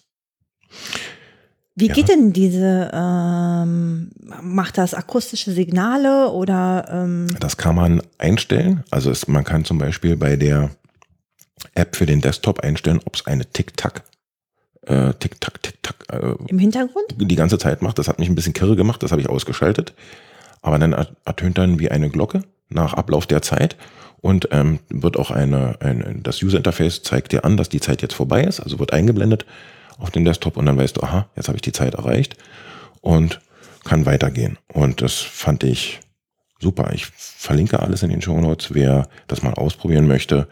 Wie 1.78 1.86
ja. 1.86 1.94
geht 1.94 2.08
denn 2.08 2.32
diese, 2.32 2.90
ähm, 2.92 4.10
macht 4.42 4.78
das 4.78 4.94
akustische 4.94 5.52
Signale 5.52 6.30
oder? 6.32 6.88
Ähm 6.90 7.28
das 7.38 7.56
kann 7.56 7.76
man 7.76 8.02
einstellen. 8.18 8.82
Also 8.90 9.12
es, 9.12 9.28
man 9.28 9.44
kann 9.44 9.64
zum 9.64 9.78
Beispiel 9.78 10.16
bei 10.16 10.34
der 10.34 10.70
App 11.76 11.94
für 11.94 12.04
den 12.04 12.20
Desktop 12.20 12.60
einstellen, 12.64 13.00
ob 13.04 13.14
es 13.14 13.26
eine 13.26 13.46
Tick-Tack, 13.46 14.02
äh, 14.86 15.14
Tick-Tack, 15.20 15.62
Tick-Tack 15.62 16.06
äh, 16.10 16.34
im 16.48 16.58
Hintergrund 16.58 17.14
die 17.16 17.36
ganze 17.36 17.58
Zeit 17.58 17.80
macht. 17.80 18.00
Das 18.00 18.08
hat 18.08 18.18
mich 18.18 18.28
ein 18.28 18.34
bisschen 18.34 18.54
kirre 18.54 18.74
gemacht, 18.74 19.00
das 19.04 19.12
habe 19.12 19.22
ich 19.22 19.28
ausgeschaltet. 19.28 19.94
Aber 20.62 20.80
dann 20.80 20.92
ertönt 21.24 21.58
dann 21.58 21.78
wie 21.78 21.92
eine 21.92 22.10
Glocke 22.10 22.42
nach 22.70 22.94
Ablauf 22.94 23.28
der 23.28 23.40
Zeit 23.40 23.76
und 24.20 24.48
ähm, 24.50 24.80
wird 24.88 25.16
auch 25.16 25.30
eine, 25.30 25.76
ein, 25.80 26.24
das 26.24 26.42
User 26.42 26.56
Interface 26.56 27.04
zeigt 27.04 27.30
dir 27.30 27.44
an, 27.44 27.56
dass 27.56 27.68
die 27.68 27.80
Zeit 27.80 28.02
jetzt 28.02 28.14
vorbei 28.14 28.42
ist, 28.42 28.58
also 28.58 28.80
wird 28.80 28.92
eingeblendet 28.92 29.46
auf 29.98 30.10
den 30.10 30.24
Desktop 30.24 30.56
und 30.56 30.66
dann 30.66 30.78
weißt 30.78 30.96
du, 30.96 31.02
aha, 31.02 31.28
jetzt 31.36 31.48
habe 31.48 31.56
ich 31.56 31.62
die 31.62 31.72
Zeit 31.72 31.94
erreicht 31.94 32.36
und 33.00 33.40
kann 33.84 34.06
weitergehen. 34.06 34.58
Und 34.72 35.02
das 35.02 35.14
fand 35.14 35.64
ich 35.64 36.00
super. 36.60 36.92
Ich 36.92 37.06
verlinke 37.06 37.80
alles 37.80 38.02
in 38.02 38.10
den 38.10 38.22
Show 38.22 38.40
Notes. 38.40 38.74
Wer 38.74 39.08
das 39.26 39.42
mal 39.42 39.54
ausprobieren 39.54 40.06
möchte, 40.06 40.48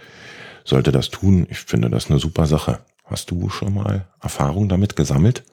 sollte 0.64 0.92
das 0.92 1.10
tun. 1.10 1.46
Ich 1.50 1.58
finde 1.58 1.90
das 1.90 2.10
eine 2.10 2.18
super 2.18 2.46
Sache. 2.46 2.80
Hast 3.04 3.30
du 3.30 3.48
schon 3.48 3.74
mal 3.74 4.06
Erfahrung 4.20 4.68
damit 4.68 4.96
gesammelt? 4.96 5.44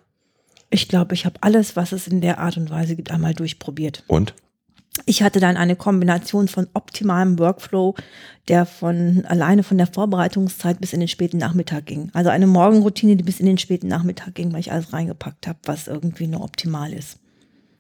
Ich 0.69 0.87
glaube, 0.87 1.13
ich 1.13 1.25
habe 1.25 1.35
alles, 1.41 1.75
was 1.75 1.91
es 1.91 2.07
in 2.07 2.19
der 2.19 2.39
Art 2.39 2.57
und 2.57 2.71
Weise 2.71 2.95
gibt, 2.95 3.11
einmal 3.11 3.35
durchprobiert. 3.35 4.03
Und? 4.07 4.33
Ich 5.05 5.23
hatte 5.23 5.39
dann 5.39 5.57
eine 5.57 5.75
Kombination 5.75 6.47
von 6.47 6.67
optimalem 6.73 7.39
Workflow, 7.39 7.95
der 8.47 8.65
von 8.65 9.25
alleine 9.25 9.63
von 9.63 9.77
der 9.77 9.87
Vorbereitungszeit 9.87 10.79
bis 10.79 10.93
in 10.93 10.99
den 10.99 11.09
späten 11.09 11.37
Nachmittag 11.37 11.85
ging. 11.85 12.09
Also 12.13 12.29
eine 12.29 12.47
Morgenroutine, 12.47 13.15
die 13.15 13.23
bis 13.23 13.39
in 13.39 13.47
den 13.47 13.57
späten 13.57 13.87
Nachmittag 13.87 14.35
ging, 14.35 14.53
weil 14.53 14.59
ich 14.59 14.71
alles 14.71 14.93
reingepackt 14.93 15.47
habe, 15.47 15.59
was 15.65 15.87
irgendwie 15.87 16.27
nur 16.27 16.43
optimal 16.43 16.93
ist. 16.93 17.17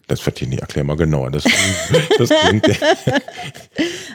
Das 0.07 0.19
verstehe 0.19 0.47
ich 0.47 0.51
nicht. 0.51 0.61
Erklär 0.61 0.83
mal 0.83 0.97
genauer. 0.97 1.31
Das, 1.31 1.43
das 2.17 2.29
klingt 2.29 2.65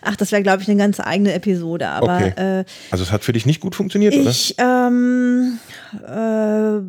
Ach, 0.02 0.16
das 0.16 0.32
wäre, 0.32 0.42
glaube 0.42 0.62
ich, 0.62 0.68
eine 0.68 0.78
ganz 0.78 1.00
eigene 1.00 1.32
Episode. 1.32 1.88
Aber, 1.88 2.16
okay. 2.16 2.60
äh, 2.60 2.64
also 2.90 3.04
es 3.04 3.10
hat 3.10 3.24
für 3.24 3.32
dich 3.32 3.46
nicht 3.46 3.60
gut 3.60 3.74
funktioniert, 3.74 4.14
ich, 4.14 4.54
oder? 4.58 4.88
Ähm, 4.88 5.58
äh, 6.06 6.80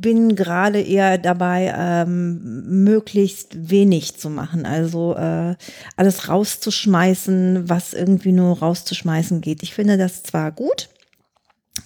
bin 0.00 0.34
gerade 0.36 0.80
eher 0.80 1.18
dabei, 1.18 1.72
ähm, 1.76 2.84
möglichst 2.84 3.70
wenig 3.70 4.16
zu 4.16 4.30
machen. 4.30 4.66
Also 4.66 5.14
äh, 5.16 5.54
alles 5.96 6.28
rauszuschmeißen, 6.28 7.68
was 7.68 7.94
irgendwie 7.94 8.32
nur 8.32 8.58
rauszuschmeißen 8.58 9.40
geht. 9.40 9.62
Ich 9.62 9.74
finde 9.74 9.96
das 9.96 10.22
zwar 10.22 10.52
gut, 10.52 10.88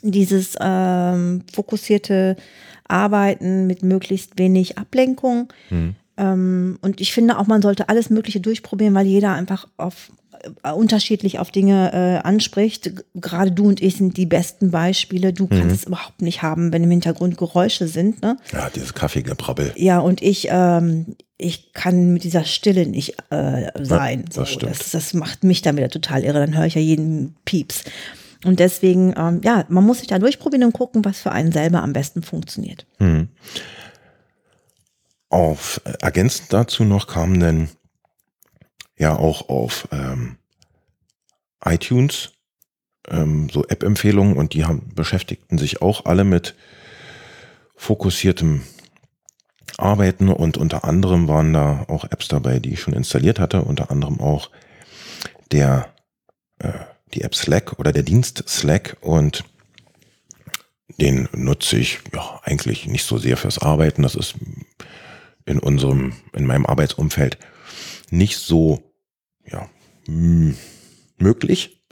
dieses 0.03 0.57
ähm, 0.61 1.45
fokussierte 1.53 2.37
Arbeiten 2.89 3.67
mit 3.67 3.83
möglichst 3.83 4.39
wenig 4.39 4.79
Ablenkung. 4.79 5.53
Mhm. 5.71 5.97
Ähm, 6.17 6.79
und 6.83 7.01
ich 7.01 7.13
finde 7.13 7.39
auch, 7.39 7.47
man 7.47 7.63
sollte 7.63 7.89
alles 7.89 8.11
Mögliche 8.11 8.41
durchprobieren, 8.41 8.95
weil 8.95 9.07
jeder 9.07 9.33
einfach 9.33 9.69
auf 9.77 10.11
äh, 10.63 10.73
unterschiedlich 10.73 11.39
auf 11.39 11.51
Dinge 11.51 11.93
äh, 11.93 12.27
anspricht. 12.27 12.93
Gerade 13.15 13.53
du 13.53 13.69
und 13.69 13.81
ich 13.81 13.97
sind 13.97 14.17
die 14.17 14.27
besten 14.27 14.71
Beispiele. 14.71 15.33
Du 15.33 15.47
kannst 15.47 15.67
mhm. 15.67 15.73
es 15.73 15.85
überhaupt 15.85 16.23
nicht 16.23 16.43
haben, 16.43 16.73
wenn 16.73 16.83
im 16.83 16.91
Hintergrund 16.91 17.39
Geräusche 17.39 17.87
sind. 17.87 18.23
Ne? 18.23 18.37
Ja, 18.53 18.71
dieses 18.71 18.95
Kaffeegebrabbel. 18.95 19.73
Ja, 19.77 20.01
und 20.01 20.21
ich, 20.23 20.49
ähm, 20.51 21.17
ich 21.39 21.73
kann 21.73 22.13
mit 22.13 22.25
dieser 22.25 22.45
Stille 22.45 22.87
nicht 22.87 23.17
äh, 23.31 23.71
sein. 23.83 24.21
Ja, 24.21 24.43
das, 24.43 24.53
so, 24.53 24.61
das, 24.61 24.91
das, 24.91 25.15
macht 25.15 25.45
mich 25.45 25.63
dann 25.63 25.77
wieder 25.77 25.91
total 25.91 26.25
irre. 26.25 26.41
Dann 26.41 26.57
höre 26.57 26.67
ich 26.67 26.75
ja 26.75 26.81
jeden 26.81 27.37
Pieps. 27.45 27.85
Und 28.45 28.59
deswegen, 28.59 29.15
ähm, 29.17 29.41
ja, 29.45 29.65
man 29.69 29.85
muss 29.85 29.99
sich 29.99 30.09
da 30.09 30.19
durchprobieren 30.19 30.67
und 30.67 30.73
gucken, 30.73 31.05
was 31.05 31.21
für 31.21 31.31
einen 31.31 31.53
selber 31.53 31.83
am 31.83 31.93
besten 31.93 32.23
funktioniert. 32.23 32.87
Mhm. 32.99 33.29
Auf 35.33 35.81
äh, 35.85 35.95
ergänzend 36.03 36.53
dazu 36.53 36.85
noch 36.85 37.07
kamen 37.07 37.41
denn 37.41 37.71
ja 38.99 39.17
auch 39.17 39.49
auf 39.49 39.89
ähm, 39.91 40.37
iTunes 41.65 42.33
ähm, 43.09 43.49
so 43.49 43.65
App-Empfehlungen 43.67 44.37
und 44.37 44.53
die 44.53 44.67
haben, 44.67 44.95
beschäftigten 44.95 45.57
sich 45.57 45.81
auch 45.81 46.05
alle 46.05 46.25
mit 46.25 46.55
fokussiertem 47.77 48.63
Arbeiten 49.79 50.29
und 50.29 50.59
unter 50.59 50.85
anderem 50.85 51.29
waren 51.29 51.55
da 51.55 51.87
auch 51.89 52.05
Apps 52.05 52.29
dabei, 52.29 52.59
die 52.59 52.75
ich 52.75 52.81
schon 52.81 52.93
installiert 52.93 53.41
hatte, 53.41 53.63
unter 53.63 53.91
anderem 53.91 54.21
auch 54.21 54.51
der 55.51 55.95
äh, 56.59 56.73
die 57.15 57.23
App 57.23 57.35
Slack 57.35 57.79
oder 57.79 57.93
der 57.93 58.03
Dienst 58.03 58.45
Slack 58.51 58.99
und 59.01 59.45
den 61.01 61.27
nutze 61.33 61.79
ich 61.79 62.01
ja 62.13 62.39
eigentlich 62.43 62.87
nicht 62.87 63.07
so 63.07 63.17
sehr 63.17 63.39
fürs 63.39 63.59
Arbeiten. 63.59 64.03
Das 64.03 64.15
ist 64.15 64.35
in 65.47 65.59
unserem, 65.59 66.13
in 66.33 66.47
meinem 66.47 66.67
Arbeitsumfeld 66.67 67.39
nicht 68.11 68.39
so 68.39 68.83
ja, 69.47 69.69
möglich. 71.19 71.83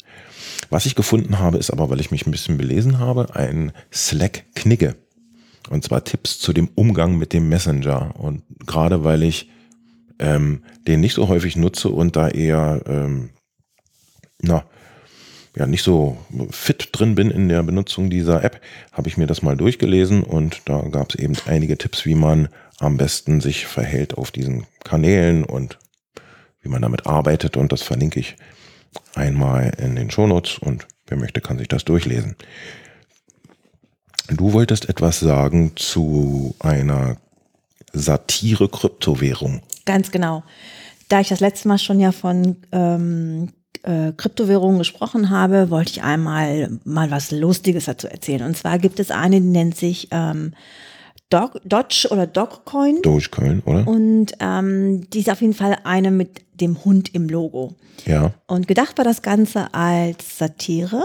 Was 0.68 0.86
ich 0.86 0.94
gefunden 0.94 1.38
habe, 1.38 1.58
ist 1.58 1.70
aber, 1.70 1.90
weil 1.90 2.00
ich 2.00 2.10
mich 2.10 2.26
ein 2.26 2.30
bisschen 2.30 2.58
belesen 2.58 2.98
habe, 2.98 3.34
ein 3.34 3.72
Slack-Knigge. 3.92 4.96
Und 5.68 5.84
zwar 5.84 6.04
Tipps 6.04 6.38
zu 6.38 6.52
dem 6.52 6.68
Umgang 6.74 7.18
mit 7.18 7.32
dem 7.32 7.48
Messenger. 7.48 8.14
Und 8.16 8.42
gerade 8.66 9.04
weil 9.04 9.22
ich 9.22 9.50
ähm, 10.18 10.62
den 10.86 11.00
nicht 11.00 11.14
so 11.14 11.28
häufig 11.28 11.56
nutze 11.56 11.88
und 11.88 12.16
da 12.16 12.28
eher, 12.28 12.82
ähm, 12.86 13.30
na, 14.40 14.64
ja, 15.56 15.66
nicht 15.66 15.82
so 15.82 16.16
fit 16.50 16.90
drin 16.92 17.16
bin 17.16 17.30
in 17.30 17.48
der 17.48 17.62
Benutzung 17.62 18.08
dieser 18.08 18.44
App, 18.44 18.60
habe 18.92 19.08
ich 19.08 19.16
mir 19.16 19.26
das 19.26 19.42
mal 19.42 19.56
durchgelesen 19.56 20.22
und 20.22 20.62
da 20.66 20.80
gab 20.82 21.10
es 21.10 21.16
eben 21.16 21.34
einige 21.46 21.76
Tipps, 21.76 22.04
wie 22.06 22.14
man 22.14 22.48
am 22.80 22.96
besten 22.96 23.40
sich 23.40 23.66
verhält 23.66 24.18
auf 24.18 24.30
diesen 24.30 24.66
Kanälen 24.82 25.44
und 25.44 25.78
wie 26.62 26.68
man 26.68 26.82
damit 26.82 27.06
arbeitet 27.06 27.56
und 27.56 27.72
das 27.72 27.82
verlinke 27.82 28.18
ich 28.18 28.36
einmal 29.14 29.72
in 29.78 29.96
den 29.96 30.10
Shownotes 30.10 30.58
und 30.58 30.86
wer 31.06 31.18
möchte, 31.18 31.40
kann 31.40 31.58
sich 31.58 31.68
das 31.68 31.84
durchlesen. 31.84 32.36
Du 34.28 34.52
wolltest 34.52 34.88
etwas 34.88 35.20
sagen 35.20 35.72
zu 35.76 36.54
einer 36.60 37.16
Satire-Kryptowährung. 37.92 39.62
Ganz 39.84 40.10
genau. 40.10 40.44
Da 41.08 41.20
ich 41.20 41.28
das 41.28 41.40
letzte 41.40 41.68
Mal 41.68 41.78
schon 41.78 41.98
ja 41.98 42.12
von 42.12 42.56
ähm, 42.70 43.52
äh, 43.82 44.12
Kryptowährungen 44.16 44.78
gesprochen 44.78 45.30
habe, 45.30 45.70
wollte 45.70 45.90
ich 45.90 46.02
einmal 46.02 46.78
mal 46.84 47.10
was 47.10 47.32
Lustiges 47.32 47.86
dazu 47.86 48.06
erzählen. 48.06 48.42
Und 48.42 48.56
zwar 48.56 48.78
gibt 48.78 49.00
es 49.00 49.10
eine, 49.10 49.40
die 49.40 49.48
nennt 49.48 49.76
sich 49.76 50.08
ähm, 50.12 50.54
Dog, 51.30 51.60
Dodge 51.64 52.08
oder 52.10 52.26
Dogcoin. 52.26 53.02
Dogecoin, 53.02 53.60
oder? 53.64 53.86
Und 53.86 54.32
ähm, 54.40 55.08
die 55.10 55.20
ist 55.20 55.30
auf 55.30 55.40
jeden 55.40 55.54
Fall 55.54 55.78
eine 55.84 56.10
mit 56.10 56.42
dem 56.54 56.84
Hund 56.84 57.14
im 57.14 57.28
Logo. 57.28 57.74
Ja. 58.04 58.34
Und 58.46 58.68
gedacht 58.68 58.98
war 58.98 59.04
das 59.04 59.22
Ganze 59.22 59.72
als 59.72 60.38
Satire 60.38 61.04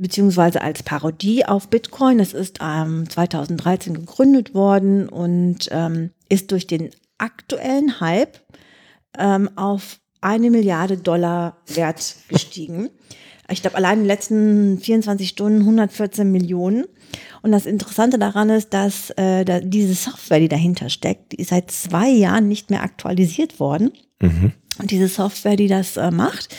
beziehungsweise 0.00 0.62
als 0.62 0.82
Parodie 0.82 1.44
auf 1.44 1.68
Bitcoin. 1.68 2.20
Es 2.20 2.32
ist 2.32 2.58
ähm, 2.62 3.08
2013 3.08 3.94
gegründet 3.94 4.54
worden 4.54 5.08
und 5.08 5.68
ähm, 5.70 6.10
ist 6.28 6.50
durch 6.50 6.66
den 6.66 6.90
aktuellen 7.18 8.00
Hype 8.00 8.38
ähm, 9.18 9.50
auf 9.56 10.00
eine 10.22 10.50
Milliarde 10.50 10.96
Dollar 10.96 11.58
wert 11.66 12.16
gestiegen. 12.28 12.88
Ich 13.50 13.62
glaube, 13.62 13.76
allein 13.76 13.98
in 13.98 14.04
den 14.04 14.06
letzten 14.06 14.78
24 14.78 15.28
Stunden 15.28 15.60
114 15.60 16.30
Millionen. 16.30 16.84
Und 17.42 17.52
das 17.52 17.66
Interessante 17.66 18.18
daran 18.18 18.50
ist, 18.50 18.72
dass 18.74 19.10
äh, 19.10 19.44
da, 19.44 19.60
diese 19.60 19.94
Software, 19.94 20.40
die 20.40 20.48
dahinter 20.48 20.88
steckt, 20.88 21.32
die 21.32 21.36
ist 21.36 21.50
seit 21.50 21.70
zwei 21.70 22.08
Jahren 22.08 22.48
nicht 22.48 22.70
mehr 22.70 22.82
aktualisiert 22.82 23.58
worden. 23.58 23.92
Mhm. 24.20 24.52
Und 24.78 24.90
diese 24.90 25.08
Software, 25.08 25.56
die 25.56 25.68
das 25.68 25.96
äh, 25.96 26.10
macht, 26.10 26.54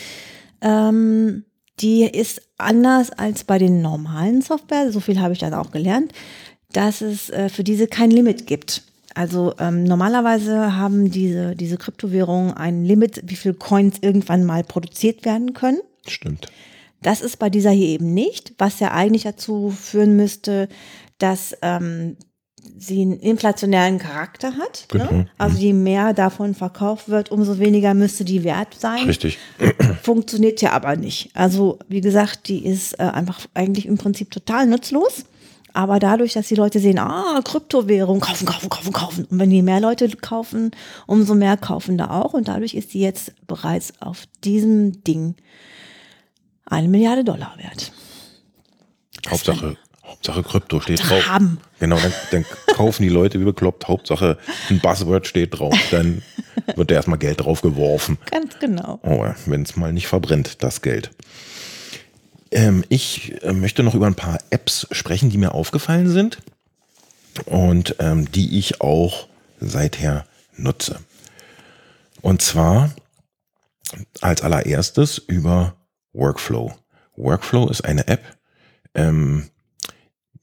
ähm, 0.61 1.45
die 1.79 2.03
ist 2.03 2.41
anders 2.57 3.11
als 3.11 3.43
bei 3.43 3.57
den 3.57 3.81
normalen 3.81 4.41
Software, 4.41 4.91
so 4.91 4.99
viel 4.99 5.19
habe 5.19 5.33
ich 5.33 5.39
dann 5.39 5.53
auch 5.53 5.71
gelernt, 5.71 6.13
dass 6.73 7.01
es 7.01 7.29
äh, 7.29 7.49
für 7.49 7.63
diese 7.63 7.87
kein 7.87 8.11
Limit 8.11 8.47
gibt. 8.47 8.83
Also 9.13 9.53
ähm, 9.59 9.83
normalerweise 9.83 10.77
haben 10.77 11.11
diese, 11.11 11.55
diese 11.55 11.77
Kryptowährungen 11.77 12.53
ein 12.53 12.85
Limit, 12.85 13.21
wie 13.25 13.35
viele 13.35 13.55
Coins 13.55 13.97
irgendwann 14.01 14.45
mal 14.45 14.63
produziert 14.63 15.25
werden 15.25 15.53
können. 15.53 15.79
Stimmt. 16.07 16.47
Das 17.01 17.21
ist 17.21 17.39
bei 17.39 17.49
dieser 17.49 17.71
hier 17.71 17.87
eben 17.87 18.13
nicht, 18.13 18.53
was 18.57 18.79
ja 18.79 18.91
eigentlich 18.91 19.23
dazu 19.23 19.71
führen 19.71 20.15
müsste, 20.15 20.69
dass 21.17 21.55
ähm, 21.61 22.17
sie 22.77 23.01
einen 23.01 23.19
inflationären 23.19 23.97
Charakter 23.97 24.55
hat. 24.57 24.85
Genau. 24.89 25.11
Ne? 25.11 25.27
Also 25.37 25.57
je 25.57 25.73
mehr 25.73 26.13
davon 26.13 26.53
verkauft 26.53 27.09
wird, 27.09 27.31
umso 27.31 27.59
weniger 27.59 27.93
müsste 27.93 28.23
die 28.23 28.43
wert 28.43 28.75
sein. 28.77 29.05
Richtig. 29.05 29.39
Funktioniert 30.03 30.61
ja 30.61 30.71
aber 30.71 30.95
nicht. 30.95 31.31
Also 31.33 31.79
wie 31.87 32.01
gesagt, 32.01 32.47
die 32.47 32.65
ist 32.65 32.99
äh, 32.99 33.03
einfach 33.03 33.39
eigentlich 33.53 33.87
im 33.87 33.97
Prinzip 33.97 34.31
total 34.31 34.67
nutzlos. 34.67 35.25
Aber 35.73 35.99
dadurch, 35.99 36.33
dass 36.33 36.49
die 36.49 36.55
Leute 36.55 36.79
sehen, 36.79 36.99
ah, 36.99 37.39
Kryptowährung, 37.45 38.19
kaufen, 38.19 38.45
kaufen, 38.45 38.69
kaufen, 38.69 38.91
kaufen. 38.91 39.25
Und 39.25 39.39
wenn 39.39 39.49
die 39.49 39.61
mehr 39.61 39.79
Leute 39.79 40.09
kaufen, 40.09 40.71
umso 41.07 41.33
mehr 41.33 41.55
kaufen 41.55 41.97
da 41.97 42.09
auch. 42.09 42.33
Und 42.33 42.49
dadurch 42.49 42.73
ist 42.73 42.93
die 42.93 42.99
jetzt 42.99 43.33
bereits 43.47 43.93
auf 44.01 44.25
diesem 44.43 45.01
Ding 45.05 45.35
eine 46.65 46.87
Milliarde 46.87 47.23
Dollar 47.23 47.53
wert. 47.57 47.91
Das 49.23 49.33
Hauptsache, 49.33 49.77
Hauptsache 50.03 50.43
Krypto 50.43 50.79
steht 50.79 51.07
drauf. 51.07 51.27
haben. 51.27 51.59
Genau, 51.79 51.97
dann, 51.97 52.13
dann 52.31 52.45
kaufen 52.75 53.03
die 53.03 53.09
Leute 53.09 53.39
wie 53.39 53.45
bekloppt. 53.45 53.87
Hauptsache 53.87 54.37
ein 54.69 54.79
Buzzword 54.79 55.27
steht 55.27 55.57
drauf. 55.57 55.77
Dann 55.91 56.21
wird 56.75 56.91
da 56.91 56.95
erstmal 56.95 57.19
Geld 57.19 57.41
drauf 57.41 57.61
geworfen. 57.61 58.17
Ganz 58.29 58.59
genau. 58.59 58.99
Oh, 59.03 59.25
wenn 59.45 59.63
es 59.63 59.75
mal 59.75 59.93
nicht 59.93 60.07
verbrennt, 60.07 60.63
das 60.63 60.81
Geld. 60.81 61.11
Ähm, 62.51 62.83
ich 62.89 63.41
äh, 63.43 63.53
möchte 63.53 63.83
noch 63.83 63.95
über 63.95 64.07
ein 64.07 64.15
paar 64.15 64.37
Apps 64.49 64.87
sprechen, 64.91 65.29
die 65.29 65.37
mir 65.37 65.53
aufgefallen 65.53 66.09
sind 66.09 66.39
und 67.45 67.95
ähm, 67.99 68.29
die 68.31 68.59
ich 68.59 68.81
auch 68.81 69.27
seither 69.59 70.25
nutze. 70.57 70.99
Und 72.21 72.41
zwar 72.41 72.93
als 74.21 74.41
allererstes 74.41 75.17
über 75.17 75.75
Workflow. 76.13 76.73
Workflow 77.15 77.69
ist 77.69 77.81
eine 77.81 78.07
App, 78.07 78.21
ähm, 78.95 79.49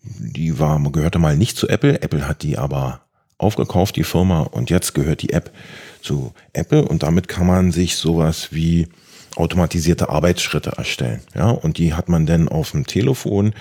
die 0.01 0.59
war, 0.59 0.81
gehörte 0.91 1.19
mal 1.19 1.37
nicht 1.37 1.57
zu 1.57 1.69
Apple. 1.69 2.01
Apple 2.03 2.27
hat 2.27 2.43
die 2.43 2.57
aber 2.57 3.03
aufgekauft, 3.37 3.97
die 3.97 4.05
Firma, 4.05 4.41
und 4.41 4.71
jetzt 4.71 4.95
gehört 4.95 5.23
die 5.23 5.33
App 5.33 5.53
zu 6.03 6.33
Apple 6.53 6.87
und 6.87 7.03
damit 7.03 7.29
kann 7.29 7.47
man 7.47 7.73
sich 7.73 7.97
sowas 7.97 8.49
wie 8.53 8.89
automatisierte 9.37 10.09
Arbeitsschritte 10.09 10.71
erstellen. 10.77 11.21
Ja, 11.35 11.51
und 11.51 11.79
die 11.79 11.95
hat 11.95 12.09
man 12.09 12.27
dann 12.27 12.49
auf 12.49 12.73
dem 12.73 12.87
Telefon 12.87 13.55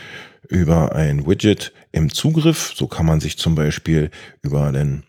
über 0.47 0.95
ein 0.95 1.27
Widget 1.27 1.73
im 1.91 2.11
Zugriff. 2.11 2.73
So 2.75 2.87
kann 2.87 3.05
man 3.05 3.19
sich 3.19 3.37
zum 3.37 3.55
Beispiel 3.55 4.09
über 4.41 4.71
den 4.71 5.03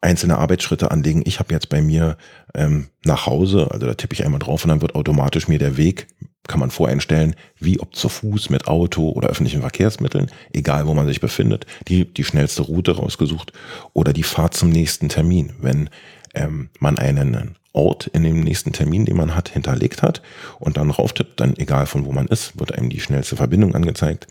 einzelne 0.00 0.38
Arbeitsschritte 0.38 0.90
anlegen. 0.90 1.22
Ich 1.24 1.38
habe 1.38 1.52
jetzt 1.52 1.68
bei 1.68 1.82
mir 1.82 2.16
ähm, 2.54 2.88
nach 3.04 3.26
Hause, 3.26 3.68
also 3.70 3.86
da 3.86 3.94
tippe 3.94 4.14
ich 4.14 4.24
einmal 4.24 4.38
drauf 4.38 4.64
und 4.64 4.68
dann 4.68 4.80
wird 4.80 4.94
automatisch 4.94 5.48
mir 5.48 5.58
der 5.58 5.76
Weg, 5.76 6.06
kann 6.46 6.60
man 6.60 6.70
voreinstellen, 6.70 7.34
wie 7.58 7.78
ob 7.80 7.94
zu 7.94 8.08
Fuß, 8.08 8.48
mit 8.50 8.68
Auto 8.68 9.10
oder 9.10 9.28
öffentlichen 9.28 9.60
Verkehrsmitteln, 9.60 10.30
egal 10.52 10.86
wo 10.86 10.94
man 10.94 11.06
sich 11.06 11.20
befindet, 11.20 11.66
die, 11.88 12.12
die 12.12 12.24
schnellste 12.24 12.62
Route 12.62 12.96
rausgesucht 12.96 13.52
oder 13.92 14.12
die 14.12 14.22
Fahrt 14.22 14.54
zum 14.54 14.70
nächsten 14.70 15.08
Termin. 15.08 15.52
Wenn 15.60 15.90
ähm, 16.34 16.70
man 16.78 16.98
einen 16.98 17.56
Ort 17.72 18.06
in 18.08 18.22
dem 18.22 18.40
nächsten 18.40 18.72
Termin, 18.72 19.04
den 19.04 19.16
man 19.16 19.34
hat, 19.34 19.50
hinterlegt 19.50 20.02
hat 20.02 20.22
und 20.58 20.76
dann 20.76 20.90
rauftippt, 20.90 21.38
dann 21.38 21.56
egal 21.56 21.86
von 21.86 22.06
wo 22.06 22.12
man 22.12 22.28
ist, 22.28 22.58
wird 22.58 22.72
einem 22.72 22.88
die 22.88 23.00
schnellste 23.00 23.36
Verbindung 23.36 23.74
angezeigt. 23.74 24.26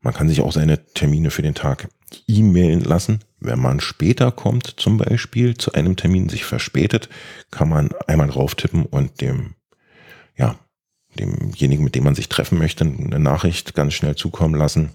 Man 0.00 0.12
kann 0.12 0.28
sich 0.28 0.40
auch 0.40 0.52
seine 0.52 0.84
Termine 0.94 1.30
für 1.30 1.42
den 1.42 1.54
Tag 1.54 1.88
e-mailen 2.26 2.82
lassen. 2.82 3.20
Wenn 3.44 3.60
man 3.60 3.80
später 3.80 4.32
kommt, 4.32 4.74
zum 4.78 4.96
Beispiel 4.96 5.56
zu 5.56 5.72
einem 5.72 5.96
Termin 5.96 6.30
sich 6.30 6.44
verspätet, 6.44 7.10
kann 7.50 7.68
man 7.68 7.90
einmal 8.06 8.28
drauf 8.28 8.54
tippen 8.54 8.86
und 8.86 9.20
dem, 9.20 9.54
ja, 10.36 10.56
demjenigen, 11.18 11.84
mit 11.84 11.94
dem 11.94 12.04
man 12.04 12.14
sich 12.14 12.30
treffen 12.30 12.58
möchte, 12.58 12.84
eine 12.84 13.18
Nachricht 13.18 13.74
ganz 13.74 13.92
schnell 13.92 14.16
zukommen 14.16 14.54
lassen, 14.54 14.94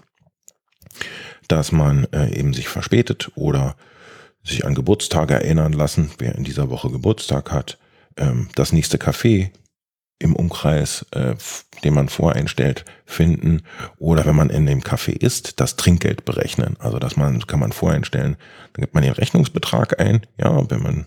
dass 1.46 1.70
man 1.70 2.04
äh, 2.12 2.36
eben 2.36 2.52
sich 2.52 2.68
verspätet 2.68 3.30
oder 3.36 3.76
sich 4.42 4.66
an 4.66 4.74
Geburtstage 4.74 5.34
erinnern 5.34 5.72
lassen, 5.72 6.10
wer 6.18 6.34
in 6.34 6.42
dieser 6.44 6.70
Woche 6.70 6.90
Geburtstag 6.90 7.52
hat, 7.52 7.78
ähm, 8.16 8.48
das 8.56 8.72
nächste 8.72 8.98
Café 8.98 9.50
im 10.20 10.36
Umkreis, 10.36 11.04
äh, 11.12 11.34
den 11.82 11.94
man 11.94 12.08
voreinstellt, 12.08 12.84
finden 13.06 13.62
oder 13.98 14.26
wenn 14.26 14.36
man 14.36 14.50
in 14.50 14.66
dem 14.66 14.82
Café 14.82 15.12
ist, 15.12 15.58
das 15.60 15.76
Trinkgeld 15.76 16.24
berechnen. 16.24 16.76
Also 16.78 16.98
dass 16.98 17.16
man 17.16 17.46
kann 17.46 17.58
man 17.58 17.72
voreinstellen, 17.72 18.36
dann 18.74 18.82
gibt 18.82 18.94
man 18.94 19.02
den 19.02 19.14
Rechnungsbetrag 19.14 19.98
ein, 19.98 20.20
ja, 20.38 20.70
wenn 20.70 20.82
man 20.82 21.06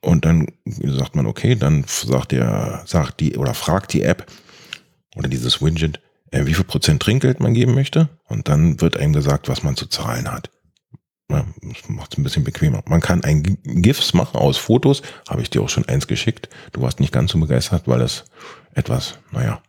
und 0.00 0.26
dann 0.26 0.48
sagt 0.84 1.16
man 1.16 1.26
okay, 1.26 1.54
dann 1.54 1.84
sagt 1.88 2.32
der 2.32 2.82
sagt 2.84 3.20
die 3.20 3.36
oder 3.36 3.54
fragt 3.54 3.92
die 3.94 4.02
App 4.02 4.26
oder 5.16 5.28
dieses 5.28 5.62
Widget, 5.62 6.00
äh, 6.32 6.44
wie 6.44 6.54
viel 6.54 6.64
Prozent 6.64 7.02
Trinkgeld 7.02 7.40
man 7.40 7.54
geben 7.54 7.74
möchte 7.74 8.08
und 8.28 8.48
dann 8.48 8.80
wird 8.80 8.96
einem 8.98 9.12
gesagt, 9.12 9.48
was 9.48 9.62
man 9.62 9.76
zu 9.76 9.86
zahlen 9.86 10.30
hat. 10.30 10.50
Ja, 11.30 11.46
das 11.62 11.88
macht 11.88 12.12
es 12.12 12.18
ein 12.18 12.22
bisschen 12.22 12.44
bequemer. 12.44 12.82
Man 12.86 13.00
kann 13.00 13.24
ein 13.24 13.58
GIFs 13.64 14.12
machen 14.12 14.36
aus 14.36 14.58
Fotos. 14.58 15.02
Habe 15.28 15.42
ich 15.42 15.50
dir 15.50 15.62
auch 15.62 15.68
schon 15.68 15.88
eins 15.88 16.06
geschickt. 16.06 16.48
Du 16.72 16.82
warst 16.82 17.00
nicht 17.00 17.12
ganz 17.12 17.32
so 17.32 17.38
begeistert, 17.38 17.88
weil 17.88 18.02
es 18.02 18.24
etwas, 18.74 19.18
naja, 19.32 19.62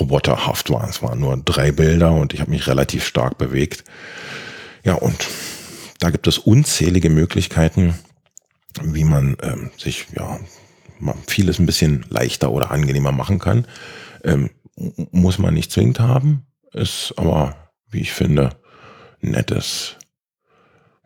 roboterhaft 0.00 0.70
war. 0.70 0.88
Es 0.88 1.02
waren 1.02 1.20
nur 1.20 1.36
drei 1.36 1.70
Bilder 1.70 2.12
und 2.12 2.34
ich 2.34 2.40
habe 2.40 2.50
mich 2.50 2.66
relativ 2.66 3.06
stark 3.06 3.38
bewegt. 3.38 3.84
Ja, 4.84 4.94
und 4.94 5.28
da 6.00 6.10
gibt 6.10 6.26
es 6.26 6.38
unzählige 6.38 7.10
Möglichkeiten, 7.10 7.94
wie 8.82 9.04
man 9.04 9.36
ähm, 9.42 9.70
sich 9.78 10.06
ja 10.16 10.40
vieles 11.28 11.58
ein 11.58 11.66
bisschen 11.66 12.04
leichter 12.08 12.50
oder 12.50 12.72
angenehmer 12.72 13.12
machen 13.12 13.38
kann. 13.38 13.66
Ähm, 14.24 14.50
muss 15.12 15.38
man 15.38 15.54
nicht 15.54 15.70
zwingend 15.70 16.00
haben, 16.00 16.46
ist 16.72 17.14
aber, 17.16 17.70
wie 17.90 18.00
ich 18.00 18.12
finde, 18.12 18.50
nettes 19.20 19.96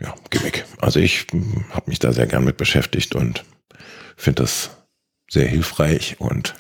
ja, 0.01 0.15
Gimmick. 0.31 0.65
Also 0.81 1.01
ich 1.01 1.27
habe 1.71 1.89
mich 1.91 1.99
da 1.99 2.13
sehr 2.13 2.27
gern 2.27 2.45
mit 2.45 2.57
beschäftigt 2.57 3.15
und 3.15 3.45
finde 4.17 4.43
das 4.43 4.71
sehr 5.31 5.47
hilfreich 5.47 6.17
und 6.19 6.55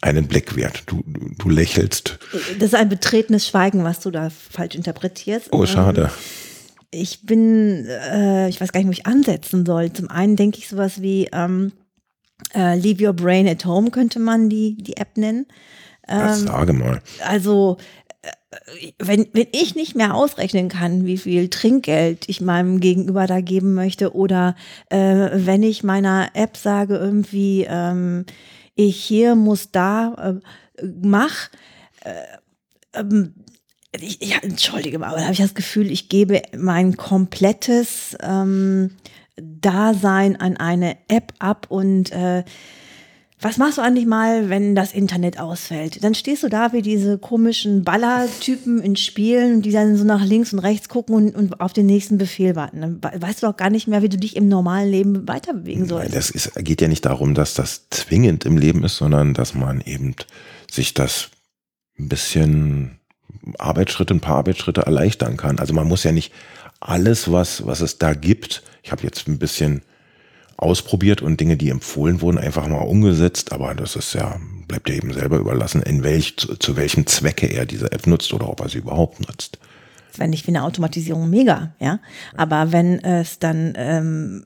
einen 0.00 0.26
Blick 0.28 0.54
wert. 0.56 0.82
Du, 0.86 1.02
du, 1.06 1.34
du 1.38 1.48
lächelst. 1.48 2.18
Das 2.58 2.68
ist 2.68 2.74
ein 2.74 2.88
betretenes 2.88 3.48
Schweigen, 3.48 3.84
was 3.84 4.00
du 4.00 4.10
da 4.10 4.30
falsch 4.30 4.74
interpretierst. 4.74 5.48
Oh, 5.52 5.64
schade. 5.66 6.10
Ich 6.90 7.22
bin, 7.26 7.86
äh, 7.86 8.48
ich 8.48 8.60
weiß 8.60 8.70
gar 8.70 8.80
nicht, 8.80 8.86
wo 8.86 8.92
ich 8.92 9.06
ansetzen 9.06 9.64
soll. 9.66 9.92
Zum 9.92 10.08
einen 10.10 10.36
denke 10.36 10.58
ich 10.58 10.68
sowas 10.68 11.00
wie 11.02 11.28
ähm, 11.32 11.72
äh, 12.54 12.78
Leave 12.78 13.06
Your 13.06 13.14
Brain 13.14 13.48
at 13.48 13.64
Home 13.64 13.90
könnte 13.90 14.20
man 14.20 14.48
die, 14.48 14.76
die 14.76 14.96
App 14.96 15.16
nennen. 15.16 15.46
Das 16.06 16.40
Ähm, 16.40 16.46
sage 16.48 16.72
mal. 16.74 17.00
also, 17.24 17.78
wenn, 18.98 19.26
wenn 19.32 19.48
ich 19.52 19.74
nicht 19.74 19.94
mehr 19.94 20.14
ausrechnen 20.14 20.68
kann, 20.68 21.06
wie 21.06 21.18
viel 21.18 21.48
Trinkgeld 21.48 22.28
ich 22.28 22.40
meinem 22.40 22.80
Gegenüber 22.80 23.26
da 23.26 23.40
geben 23.40 23.74
möchte, 23.74 24.14
oder 24.14 24.54
äh, 24.90 25.30
wenn 25.32 25.62
ich 25.62 25.82
meiner 25.82 26.30
App 26.34 26.56
sage, 26.56 26.96
irgendwie, 26.96 27.66
ähm, 27.68 28.24
ich 28.74 28.96
hier 29.02 29.34
muss 29.34 29.70
da, 29.70 30.40
äh, 30.78 30.84
mach, 31.02 31.50
äh, 32.04 32.98
ähm, 32.98 33.34
ich, 34.00 34.18
ja, 34.20 34.38
entschuldige 34.42 34.98
mal, 34.98 35.08
aber 35.08 35.18
da 35.18 35.24
habe 35.24 35.34
ich 35.34 35.40
das 35.40 35.54
Gefühl, 35.54 35.90
ich 35.90 36.08
gebe 36.08 36.42
mein 36.56 36.96
komplettes 36.96 38.16
ähm, 38.22 38.90
Dasein 39.36 40.36
an 40.36 40.56
eine 40.56 40.96
App 41.08 41.32
ab 41.38 41.66
und 41.68 42.12
äh, 42.12 42.44
Was 43.44 43.58
machst 43.58 43.76
du 43.76 43.82
eigentlich 43.82 44.06
mal, 44.06 44.48
wenn 44.48 44.74
das 44.74 44.94
Internet 44.94 45.38
ausfällt? 45.38 46.02
Dann 46.02 46.14
stehst 46.14 46.42
du 46.42 46.48
da 46.48 46.72
wie 46.72 46.80
diese 46.80 47.18
komischen 47.18 47.84
Ballertypen 47.84 48.80
in 48.80 48.96
Spielen, 48.96 49.60
die 49.60 49.70
dann 49.70 49.98
so 49.98 50.04
nach 50.04 50.24
links 50.24 50.54
und 50.54 50.60
rechts 50.60 50.88
gucken 50.88 51.14
und, 51.14 51.36
und 51.36 51.60
auf 51.60 51.74
den 51.74 51.84
nächsten 51.84 52.16
Befehl 52.16 52.56
warten. 52.56 52.80
Dann 52.80 53.02
weißt 53.02 53.42
du 53.42 53.46
doch 53.46 53.58
gar 53.58 53.68
nicht 53.68 53.86
mehr, 53.86 54.00
wie 54.00 54.08
du 54.08 54.16
dich 54.16 54.34
im 54.36 54.48
normalen 54.48 54.90
Leben 54.90 55.28
weiterbewegen 55.28 55.86
sollst. 55.86 56.14
Das 56.14 56.30
ist, 56.30 56.54
geht 56.54 56.80
ja 56.80 56.88
nicht 56.88 57.04
darum, 57.04 57.34
dass 57.34 57.52
das 57.52 57.90
zwingend 57.90 58.46
im 58.46 58.56
Leben 58.56 58.82
ist, 58.82 58.96
sondern 58.96 59.34
dass 59.34 59.52
man 59.52 59.82
eben 59.82 60.14
sich 60.70 60.94
das 60.94 61.28
ein 61.98 62.08
bisschen 62.08 62.98
Arbeitsschritte, 63.58 64.14
ein 64.14 64.20
paar 64.20 64.36
Arbeitsschritte 64.36 64.80
erleichtern 64.80 65.36
kann. 65.36 65.58
Also 65.58 65.74
man 65.74 65.86
muss 65.86 66.02
ja 66.02 66.12
nicht 66.12 66.32
alles, 66.80 67.30
was, 67.30 67.66
was 67.66 67.82
es 67.82 67.98
da 67.98 68.14
gibt, 68.14 68.62
ich 68.82 68.90
habe 68.90 69.02
jetzt 69.02 69.28
ein 69.28 69.38
bisschen 69.38 69.82
ausprobiert 70.56 71.22
und 71.22 71.40
Dinge, 71.40 71.56
die 71.56 71.70
empfohlen 71.70 72.20
wurden, 72.20 72.38
einfach 72.38 72.66
mal 72.66 72.78
umgesetzt. 72.78 73.52
Aber 73.52 73.74
das 73.74 73.96
ist 73.96 74.14
ja, 74.14 74.38
bleibt 74.68 74.88
ja 74.88 74.94
eben 74.94 75.12
selber 75.12 75.38
überlassen, 75.38 75.82
in 75.82 76.02
welch, 76.02 76.36
zu, 76.36 76.56
zu 76.56 76.76
welchem 76.76 77.06
Zwecke 77.06 77.46
er 77.46 77.66
diese 77.66 77.92
App 77.92 78.06
nutzt 78.06 78.32
oder 78.32 78.48
ob 78.48 78.60
er 78.60 78.68
sie 78.68 78.78
überhaupt 78.78 79.20
nutzt. 79.20 79.58
Wenn 80.16 80.32
ich 80.32 80.44
finde 80.44 80.62
Automatisierung 80.62 81.28
mega, 81.28 81.72
ja. 81.80 81.98
Aber 82.36 82.70
wenn 82.70 83.02
es 83.02 83.40
dann 83.40 83.74
ähm, 83.76 84.44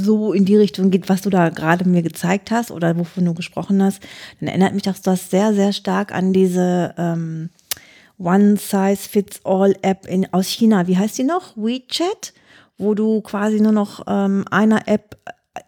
so 0.00 0.32
in 0.32 0.46
die 0.46 0.56
Richtung 0.56 0.90
geht, 0.90 1.08
was 1.08 1.20
du 1.22 1.30
da 1.30 1.50
gerade 1.50 1.86
mir 1.88 2.02
gezeigt 2.02 2.50
hast 2.50 2.70
oder 2.70 2.96
wovon 2.98 3.24
du 3.24 3.34
gesprochen 3.34 3.82
hast, 3.82 4.00
dann 4.40 4.48
erinnert 4.48 4.72
mich 4.72 4.82
das, 4.82 5.02
das 5.02 5.30
sehr, 5.30 5.52
sehr 5.52 5.72
stark 5.74 6.14
an 6.14 6.32
diese 6.32 6.94
ähm, 6.96 7.50
One-Size-Fits-All-App 8.18 10.08
aus 10.32 10.48
China. 10.48 10.86
Wie 10.86 10.96
heißt 10.96 11.18
die 11.18 11.24
noch? 11.24 11.54
WeChat? 11.56 12.32
Wo 12.78 12.94
du 12.94 13.20
quasi 13.20 13.60
nur 13.60 13.72
noch 13.72 14.04
ähm, 14.06 14.44
einer 14.50 14.88
App 14.88 15.16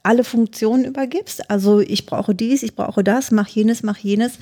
alle 0.02 0.24
Funktionen 0.24 0.84
übergibst. 0.84 1.50
Also 1.50 1.80
ich 1.80 2.06
brauche 2.06 2.34
dies, 2.34 2.62
ich 2.62 2.74
brauche 2.74 3.04
das, 3.04 3.30
mach 3.30 3.48
jenes, 3.48 3.82
mach 3.82 3.98
jenes. 3.98 4.38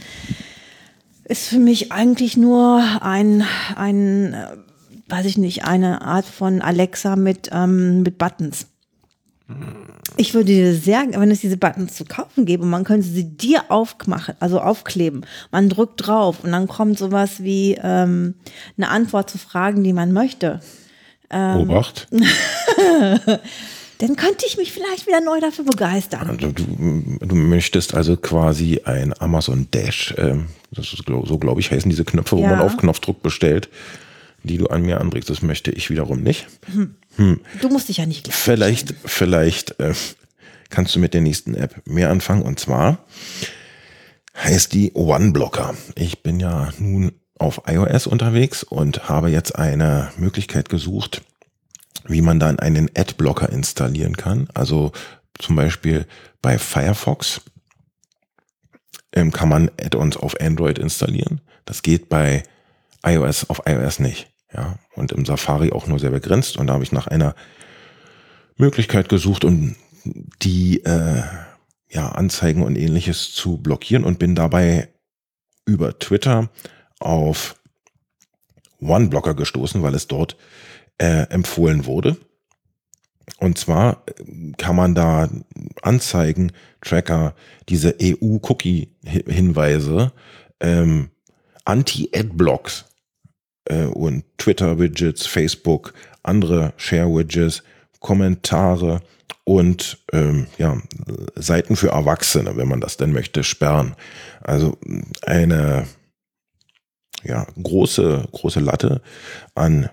Ist 1.25 1.49
für 1.49 1.59
mich 1.59 1.93
eigentlich 1.93 2.37
nur 2.37 2.83
ein, 3.01 3.45
ein 3.77 4.35
äh, 4.35 4.57
weiß 5.09 5.27
ich 5.27 5.39
nicht, 5.39 5.65
eine 5.65 6.03
Art 6.03 6.27
von 6.27 6.61
Alexa 6.63 7.17
mit, 7.17 7.51
ähm, 7.53 8.03
mit 8.03 8.19
Buttons. 8.19 8.67
Ich 10.17 10.33
würde 10.33 10.47
dir 10.47 10.75
sehr, 10.75 11.07
wenn 11.11 11.31
es 11.31 11.41
diese 11.41 11.59
Buttons 11.59 11.95
zu 11.95 12.05
kaufen 12.07 12.47
gäbe, 12.47 12.65
man 12.65 12.85
könnte 12.85 13.07
sie 13.07 13.37
dir 13.37 13.65
aufmachen, 13.69 14.35
also 14.41 14.61
aufkleben. 14.61 15.27
Man 15.51 15.69
drückt 15.69 16.07
drauf 16.07 16.43
und 16.43 16.53
dann 16.53 16.67
kommt 16.67 16.99
sowas 16.99 17.43
wie 17.43 17.79
ähm, 17.83 18.35
eine 18.79 18.89
Antwort 18.89 19.29
zu 19.29 19.37
Fragen, 19.37 19.85
die 19.85 19.93
man 19.93 20.13
möchte. 20.13 20.61
Ähm, 21.35 21.61
Obacht. 21.63 22.07
dann 23.99 24.17
könnte 24.17 24.47
ich 24.47 24.57
mich 24.57 24.73
vielleicht 24.73 25.07
wieder 25.07 25.21
neu 25.21 25.41
dafür 25.41 25.65
begeistern. 25.65 26.39
Du, 26.39 26.53
du, 26.53 27.19
du 27.21 27.35
möchtest 27.35 27.95
also 27.95 28.17
quasi 28.17 28.81
ein 28.85 29.15
Amazon 29.21 29.69
Dash, 29.73 30.15
ähm, 30.17 30.47
das 30.71 30.93
ist, 30.93 31.05
so 31.07 31.39
glaube 31.39 31.61
ich, 31.61 31.71
heißen 31.71 31.91
diese 31.91 32.05
Knöpfe, 32.05 32.37
wo 32.37 32.43
ja. 32.43 32.51
man 32.51 32.61
auf 32.61 32.77
Knopfdruck 32.77 33.23
bestellt, 33.23 33.69
die 34.43 34.59
du 34.59 34.67
an 34.67 34.83
mir 34.83 35.01
anbringst. 35.01 35.31
Das 35.31 35.43
möchte 35.43 35.71
ich 35.71 35.91
wiederum 35.91 36.23
nicht. 36.23 36.47
Hm. 36.73 36.95
Hm. 37.17 37.41
Du 37.61 37.69
musst 37.69 37.89
dich 37.89 37.99
ja 37.99 38.07
nicht 38.07 38.25
gleich 38.25 38.37
Vielleicht, 38.37 38.95
vielleicht 39.05 39.79
äh, 39.81 39.95
kannst 40.71 40.95
du 40.95 40.99
mit 40.99 41.15
der 41.15 41.21
nächsten 41.21 41.55
App 41.55 41.83
mehr 41.87 42.11
anfangen. 42.11 42.43
Und 42.43 42.59
zwar 42.59 42.99
heißt 44.37 44.73
die 44.73 44.93
OneBlocker. 44.95 45.75
Ich 45.97 46.23
bin 46.23 46.41
ja 46.41 46.73
nun 46.79 47.13
auf 47.39 47.63
iOS 47.67 48.07
unterwegs 48.07 48.63
und 48.63 49.09
habe 49.09 49.31
jetzt 49.31 49.57
eine 49.57 50.11
Möglichkeit 50.17 50.69
gesucht, 50.69 51.23
wie 52.07 52.23
man 52.23 52.39
dann 52.39 52.59
einen 52.59 52.91
Adblocker 52.97 53.51
installieren 53.51 54.17
kann. 54.17 54.49
Also 54.55 54.93
zum 55.39 55.57
Beispiel 55.57 56.07
bei 56.43 56.59
Firefox 56.59 57.41
ähm, 59.13 59.33
kann 59.33 59.49
man 59.49 59.71
Add-ons 59.81 60.17
auf 60.17 60.41
Android 60.41 60.79
installieren. 60.79 61.41
Das 61.65 61.83
geht 61.83 62.09
bei 62.09 62.45
iOS 63.05 63.51
auf 63.51 63.63
iOS 63.67 63.99
nicht. 63.99 64.29
Ja, 64.53 64.79
und 64.95 65.11
im 65.11 65.25
Safari 65.25 65.73
auch 65.73 65.89
nur 65.89 65.99
sehr 65.99 66.11
begrenzt. 66.11 66.57
Und 66.57 66.69
da 66.69 66.75
habe 66.75 66.85
ich 66.85 66.93
nach 66.93 67.09
einer 67.09 67.35
Möglichkeit 68.57 69.09
gesucht, 69.09 69.45
um 69.45 69.75
die 70.43 70.85
äh, 70.85 71.23
ja, 71.91 72.09
Anzeigen 72.11 72.63
und 72.63 72.77
ähnliches 72.77 73.33
zu 73.33 73.59
blockieren 73.59 74.05
und 74.05 74.19
bin 74.19 74.35
dabei 74.35 74.89
über 75.67 75.99
Twitter 75.99 76.51
auf 77.05 77.57
OneBlocker 78.81 79.35
gestoßen, 79.35 79.83
weil 79.83 79.95
es 79.95 80.09
dort 80.09 80.37
äh, 80.99 81.29
empfohlen 81.31 81.87
wurde. 81.87 82.19
Und 83.39 83.57
zwar 83.59 84.03
äh, 84.07 84.53
kann 84.57 84.77
man 84.77 84.95
da 84.95 85.29
Anzeigen, 85.83 86.53
Tracker, 86.81 87.35
diese 87.69 87.97
EU-Cookie-Hinweise, 88.01 90.13
ähm, 90.61 91.11
Anti-Ad-Blocks 91.65 92.85
äh, 93.65 93.87
und 93.87 94.25
Twitter-Widgets, 94.39 95.27
Facebook, 95.27 95.93
andere 96.23 96.73
Share-Widgets, 96.77 97.65
Kommentare 98.01 99.01
und 99.45 99.99
ähm, 100.13 100.47
ja, 100.59 100.81
Seiten 101.35 101.77
für 101.77 101.89
Erwachsene, 101.89 102.57
wenn 102.57 102.69
man 102.69 102.81
das 102.81 102.97
denn 102.97 103.13
möchte, 103.13 103.45
sperren. 103.45 103.95
Also 104.43 104.79
eine 105.23 105.87
ja, 107.25 107.47
große, 107.61 108.29
große 108.33 108.61
Latte 108.61 109.03
an 109.55 109.89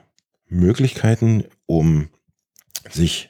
Möglichkeiten, 0.48 1.46
um 1.65 2.10
sich 2.89 3.30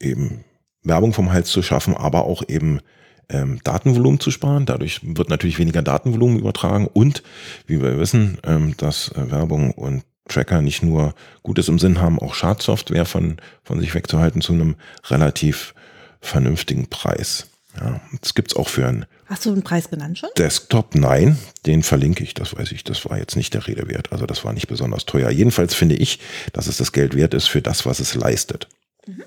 eben 0.00 0.44
Werbung 0.82 1.12
vom 1.12 1.32
Hals 1.32 1.50
zu 1.50 1.62
schaffen, 1.62 1.96
aber 1.96 2.24
auch 2.24 2.42
eben 2.48 2.80
ähm, 3.28 3.60
Datenvolumen 3.64 4.20
zu 4.20 4.30
sparen. 4.30 4.66
Dadurch 4.66 5.00
wird 5.02 5.28
natürlich 5.28 5.58
weniger 5.58 5.82
Datenvolumen 5.82 6.38
übertragen 6.38 6.86
und 6.86 7.22
wie 7.66 7.80
wir 7.80 7.98
wissen, 7.98 8.38
ähm, 8.44 8.74
dass 8.76 9.12
äh, 9.12 9.30
Werbung 9.30 9.72
und 9.72 10.04
Tracker 10.28 10.60
nicht 10.60 10.82
nur 10.82 11.14
Gutes 11.42 11.68
im 11.68 11.78
Sinn 11.78 12.00
haben, 12.00 12.18
auch 12.18 12.34
Schadsoftware 12.34 13.06
von, 13.06 13.36
von 13.62 13.80
sich 13.80 13.94
wegzuhalten 13.94 14.40
zu 14.42 14.52
einem 14.52 14.76
relativ 15.04 15.74
vernünftigen 16.20 16.88
Preis. 16.88 17.48
Ja, 17.80 18.00
das 18.20 18.34
gibt's 18.34 18.56
auch 18.56 18.68
für 18.68 18.86
einen 18.86 19.06
Hast 19.26 19.44
du 19.44 19.52
einen 19.52 19.62
Preis 19.62 19.90
genannt 19.90 20.18
schon? 20.18 20.30
Desktop, 20.38 20.94
nein, 20.94 21.38
den 21.66 21.82
verlinke 21.82 22.24
ich, 22.24 22.34
das 22.34 22.56
weiß 22.56 22.72
ich, 22.72 22.82
das 22.82 23.04
war 23.08 23.18
jetzt 23.18 23.36
nicht 23.36 23.52
der 23.52 23.66
Rede 23.66 23.88
wert. 23.88 24.10
Also 24.10 24.24
das 24.26 24.44
war 24.44 24.52
nicht 24.52 24.68
besonders 24.68 25.04
teuer. 25.04 25.30
Jedenfalls 25.30 25.74
finde 25.74 25.96
ich, 25.96 26.18
dass 26.52 26.66
es 26.66 26.78
das 26.78 26.92
Geld 26.92 27.14
wert 27.14 27.34
ist 27.34 27.46
für 27.46 27.60
das, 27.60 27.84
was 27.84 28.00
es 28.00 28.14
leistet. 28.14 28.68
Mhm. 29.06 29.24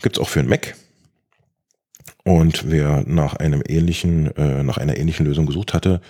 Gibt 0.00 0.16
es 0.16 0.22
auch 0.22 0.28
für 0.28 0.40
einen 0.40 0.48
Mac. 0.48 0.74
Und 2.24 2.70
wer 2.70 3.04
nach 3.06 3.34
einem 3.34 3.62
ähnlichen, 3.66 4.34
äh, 4.36 4.62
nach 4.62 4.78
einer 4.78 4.96
ähnlichen 4.96 5.26
Lösung 5.26 5.46
gesucht 5.46 5.74
hatte, 5.74 6.00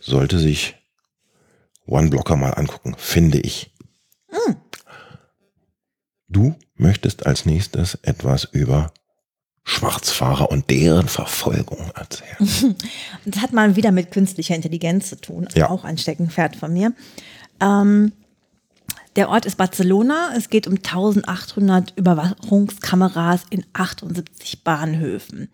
sollte 0.00 0.38
sich 0.38 0.74
OneBlocker 1.86 2.36
mal 2.36 2.50
angucken, 2.50 2.94
finde 2.98 3.38
ich. 3.38 3.72
Mhm. 4.30 4.56
Du 6.28 6.56
möchtest 6.74 7.26
als 7.26 7.46
nächstes 7.46 7.94
etwas 8.02 8.44
über 8.44 8.92
Schwarzfahrer 9.64 10.50
und 10.50 10.70
deren 10.70 11.08
Verfolgung 11.08 11.90
erzählen. 11.94 12.76
das 13.24 13.42
hat 13.42 13.52
mal 13.52 13.76
wieder 13.76 13.92
mit 13.92 14.10
künstlicher 14.10 14.54
Intelligenz 14.54 15.08
zu 15.08 15.20
tun, 15.20 15.48
ja. 15.54 15.70
auch 15.70 15.84
ein 15.84 15.98
Steckenpferd 15.98 16.56
von 16.56 16.72
mir. 16.72 16.92
Ähm, 17.60 18.12
der 19.16 19.28
Ort 19.28 19.44
ist 19.44 19.56
Barcelona. 19.56 20.30
Es 20.36 20.48
geht 20.48 20.66
um 20.66 20.74
1800 20.74 21.92
Überwachungskameras 21.96 23.42
in 23.50 23.64
78 23.74 24.64
Bahnhöfen. 24.64 25.48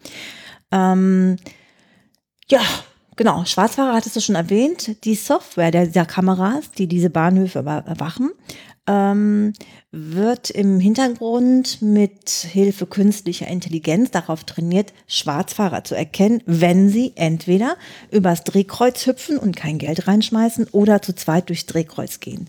Ähm, 0.70 1.36
ja, 2.48 2.60
genau. 3.16 3.44
Schwarzfahrer 3.44 3.94
hattest 3.94 4.16
du 4.16 4.20
schon 4.20 4.36
erwähnt. 4.36 5.04
Die 5.04 5.16
Software 5.16 5.70
dieser 5.70 6.06
Kameras, 6.06 6.70
die 6.70 6.86
diese 6.86 7.10
Bahnhöfe 7.10 7.58
überwachen, 7.58 8.30
ähm, 8.88 9.52
wird 9.92 10.50
im 10.50 10.80
Hintergrund 10.80 11.80
mit 11.80 12.30
Hilfe 12.30 12.86
künstlicher 12.86 13.46
Intelligenz 13.46 14.10
darauf 14.10 14.44
trainiert, 14.44 14.92
Schwarzfahrer 15.06 15.84
zu 15.84 15.94
erkennen, 15.94 16.42
wenn 16.46 16.88
sie 16.88 17.12
entweder 17.14 17.76
übers 18.10 18.44
Drehkreuz 18.44 19.06
hüpfen 19.06 19.38
und 19.38 19.56
kein 19.56 19.78
Geld 19.78 20.08
reinschmeißen 20.08 20.68
oder 20.72 21.00
zu 21.00 21.14
zweit 21.14 21.48
durchs 21.48 21.66
Drehkreuz 21.66 22.20
gehen. 22.20 22.48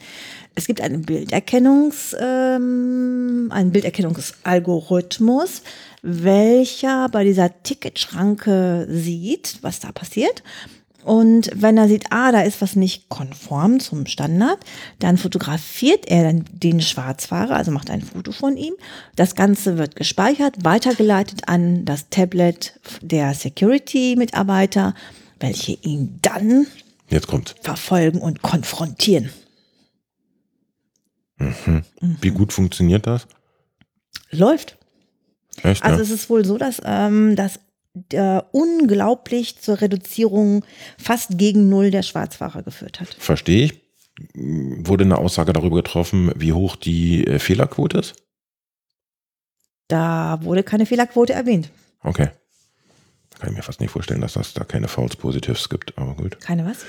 Es 0.56 0.66
gibt 0.66 0.82
einen 0.82 1.04
Bilderkennungs, 1.04 2.16
ähm, 2.20 3.50
einen 3.52 3.72
Bilderkennungsalgorithmus, 3.72 5.62
welcher 6.02 7.08
bei 7.10 7.24
dieser 7.24 7.64
Ticketschranke 7.64 8.88
sieht, 8.90 9.60
was 9.62 9.80
da 9.80 9.92
passiert 9.92 10.44
und 11.10 11.50
wenn 11.56 11.76
er 11.76 11.88
sieht, 11.88 12.12
ah, 12.12 12.32
da 12.32 12.42
ist 12.42 12.62
was 12.62 12.76
nicht 12.76 13.10
konform 13.10 13.80
zum 13.80 14.06
Standard, 14.06 14.60
dann 15.00 15.18
fotografiert 15.18 16.08
er 16.08 16.22
dann 16.22 16.46
den 16.52 16.82
Schwarzfahrer, 16.82 17.56
also 17.56 17.72
macht 17.72 17.90
ein 17.90 18.04
Foto 18.04 18.32
von 18.32 18.56
ihm. 18.56 18.76
Das 19.16 19.34
Ganze 19.34 19.80
wird 19.80 19.96
gespeichert, 19.96 20.64
weitergeleitet 20.64 21.48
an 21.48 21.84
das 21.84 22.10
Tablet 22.10 22.80
der 23.02 23.34
Security-Mitarbeiter, 23.34 24.94
welche 25.40 25.72
ihn 25.82 26.20
dann 26.22 26.68
Jetzt 27.10 27.26
kommt. 27.26 27.56
verfolgen 27.64 28.20
und 28.20 28.44
konfrontieren. 28.44 29.32
Mhm. 31.40 31.86
Mhm. 32.02 32.18
Wie 32.22 32.30
gut 32.30 32.54
funktioniert 32.54 33.08
das? 33.08 33.26
Läuft. 34.30 34.78
Echt, 35.64 35.84
also 35.84 35.98
ja? 35.98 36.04
es 36.04 36.12
ist 36.12 36.30
wohl 36.30 36.46
so, 36.46 36.60
dass, 36.60 36.80
ähm, 36.86 37.36
dass 37.36 37.60
der 37.94 38.50
unglaublich 38.52 39.60
zur 39.60 39.82
Reduzierung 39.82 40.64
fast 40.98 41.38
gegen 41.38 41.70
Null 41.70 41.92
der 41.92 42.04
Schwarzfahrer 42.04 42.64
geführt 42.64 43.00
hat. 43.00 43.16
Verstehe 43.20 43.66
ich. 43.66 43.82
Wurde 44.36 45.06
eine 45.06 45.18
Aussage 45.18 45.54
darüber 45.54 45.78
getroffen, 45.78 46.32
wie 46.36 46.52
hoch 46.52 46.76
die 46.76 47.26
äh, 47.26 47.40
Fehlerquote 47.40 48.00
ist? 48.00 48.16
Da 49.88 50.40
wurde 50.42 50.64
keine 50.64 50.86
Fehlerquote 50.86 51.34
erwähnt. 51.34 51.72
Okay. 52.04 52.30
Kann 53.40 53.52
ich 53.52 53.56
mir 53.56 53.64
fast 53.64 53.80
nicht 53.80 53.92
vorstellen, 53.92 54.22
dass 54.22 54.34
das 54.34 54.54
da 54.54 54.66
keine 54.66 54.90
False 54.90 55.16
Positives 55.16 55.70
gibt, 55.70 55.98
aber 55.98 56.16
gut. 56.16 56.40
Keine 56.42 56.66
was? 56.66 56.80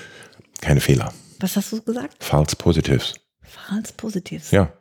Keine 0.59 0.81
Fehler. 0.81 1.13
Was 1.39 1.55
hast 1.55 1.71
du 1.71 1.81
gesagt? 1.81 2.21
False 2.21 2.55
Positives. 2.55 3.13
False 3.41 3.93
Positives. 3.95 4.51
Ja. 4.51 4.71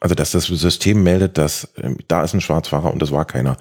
Also, 0.00 0.14
dass 0.14 0.32
das 0.32 0.46
System 0.46 1.02
meldet, 1.02 1.38
dass 1.38 1.68
ähm, 1.76 1.98
da 2.08 2.24
ist 2.24 2.34
ein 2.34 2.40
Schwarzfahrer 2.40 2.92
und 2.92 3.00
das 3.00 3.12
war 3.12 3.24
keiner. 3.24 3.56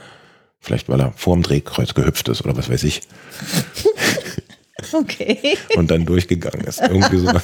Vielleicht, 0.62 0.89
weil 0.89 1.02
er 1.02 1.12
vorm 1.13 1.41
Drehkreuz 1.41 1.95
gehüpft 1.95 2.30
ist 2.30 2.43
oder 2.45 2.56
was 2.56 2.69
weiß 2.69 2.84
ich. 2.84 3.02
Okay. 4.93 5.58
Und 5.76 5.91
dann 5.91 6.06
durchgegangen 6.06 6.65
ist. 6.65 6.82
Irgendwie 6.82 7.17
sowas. 7.17 7.43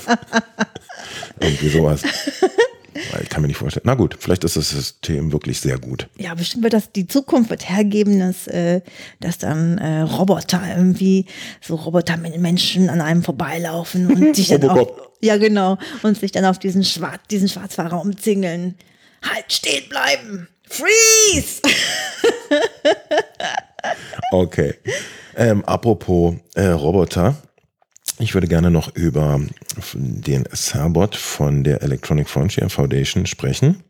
Irgendwie 1.39 1.69
sowas. 1.69 2.01
Ich 3.21 3.29
kann 3.29 3.41
mir 3.41 3.47
nicht 3.47 3.57
vorstellen. 3.57 3.83
Na 3.85 3.93
gut, 3.93 4.17
vielleicht 4.19 4.43
ist 4.43 4.57
das 4.57 4.69
System 4.69 5.31
wirklich 5.31 5.59
sehr 5.59 5.77
gut. 5.77 6.07
Ja, 6.17 6.33
bestimmt 6.33 6.63
wird 6.63 6.73
das 6.73 6.91
die 6.91 7.07
Zukunft 7.07 7.49
wird 7.49 7.69
hergeben, 7.69 8.19
dass, 8.19 8.47
äh, 8.47 8.81
dass 9.19 9.37
dann 9.37 9.77
äh, 9.77 10.01
Roboter 10.01 10.61
irgendwie, 10.75 11.25
so 11.61 11.75
Roboter 11.75 12.17
mit 12.17 12.37
Menschen 12.39 12.89
an 12.89 13.01
einem 13.01 13.23
vorbeilaufen 13.23 14.07
und 14.07 14.35
sich 14.35 14.47
dann 14.47 14.67
auf, 14.67 14.89
ja 15.21 15.37
genau, 15.37 15.77
und 16.01 16.17
sich 16.17 16.31
dann 16.31 16.45
auf 16.45 16.57
diesen, 16.57 16.83
Schwarz, 16.83 17.21
diesen 17.29 17.49
Schwarzfahrer 17.49 18.01
umzingeln. 18.01 18.75
Halt 19.21 19.51
stehen 19.51 19.87
bleiben! 19.89 20.47
Freeze! 20.69 21.61
Okay. 24.31 24.75
Ähm, 25.35 25.63
apropos 25.65 26.35
äh, 26.55 26.67
Roboter. 26.67 27.37
Ich 28.19 28.33
würde 28.33 28.47
gerne 28.47 28.71
noch 28.71 28.95
über 28.95 29.39
den 29.93 30.45
Cerbot 30.53 31.15
von 31.15 31.63
der 31.63 31.81
Electronic 31.83 32.27
Frontier 32.27 32.69
Foundation 32.69 33.25
sprechen. 33.25 33.83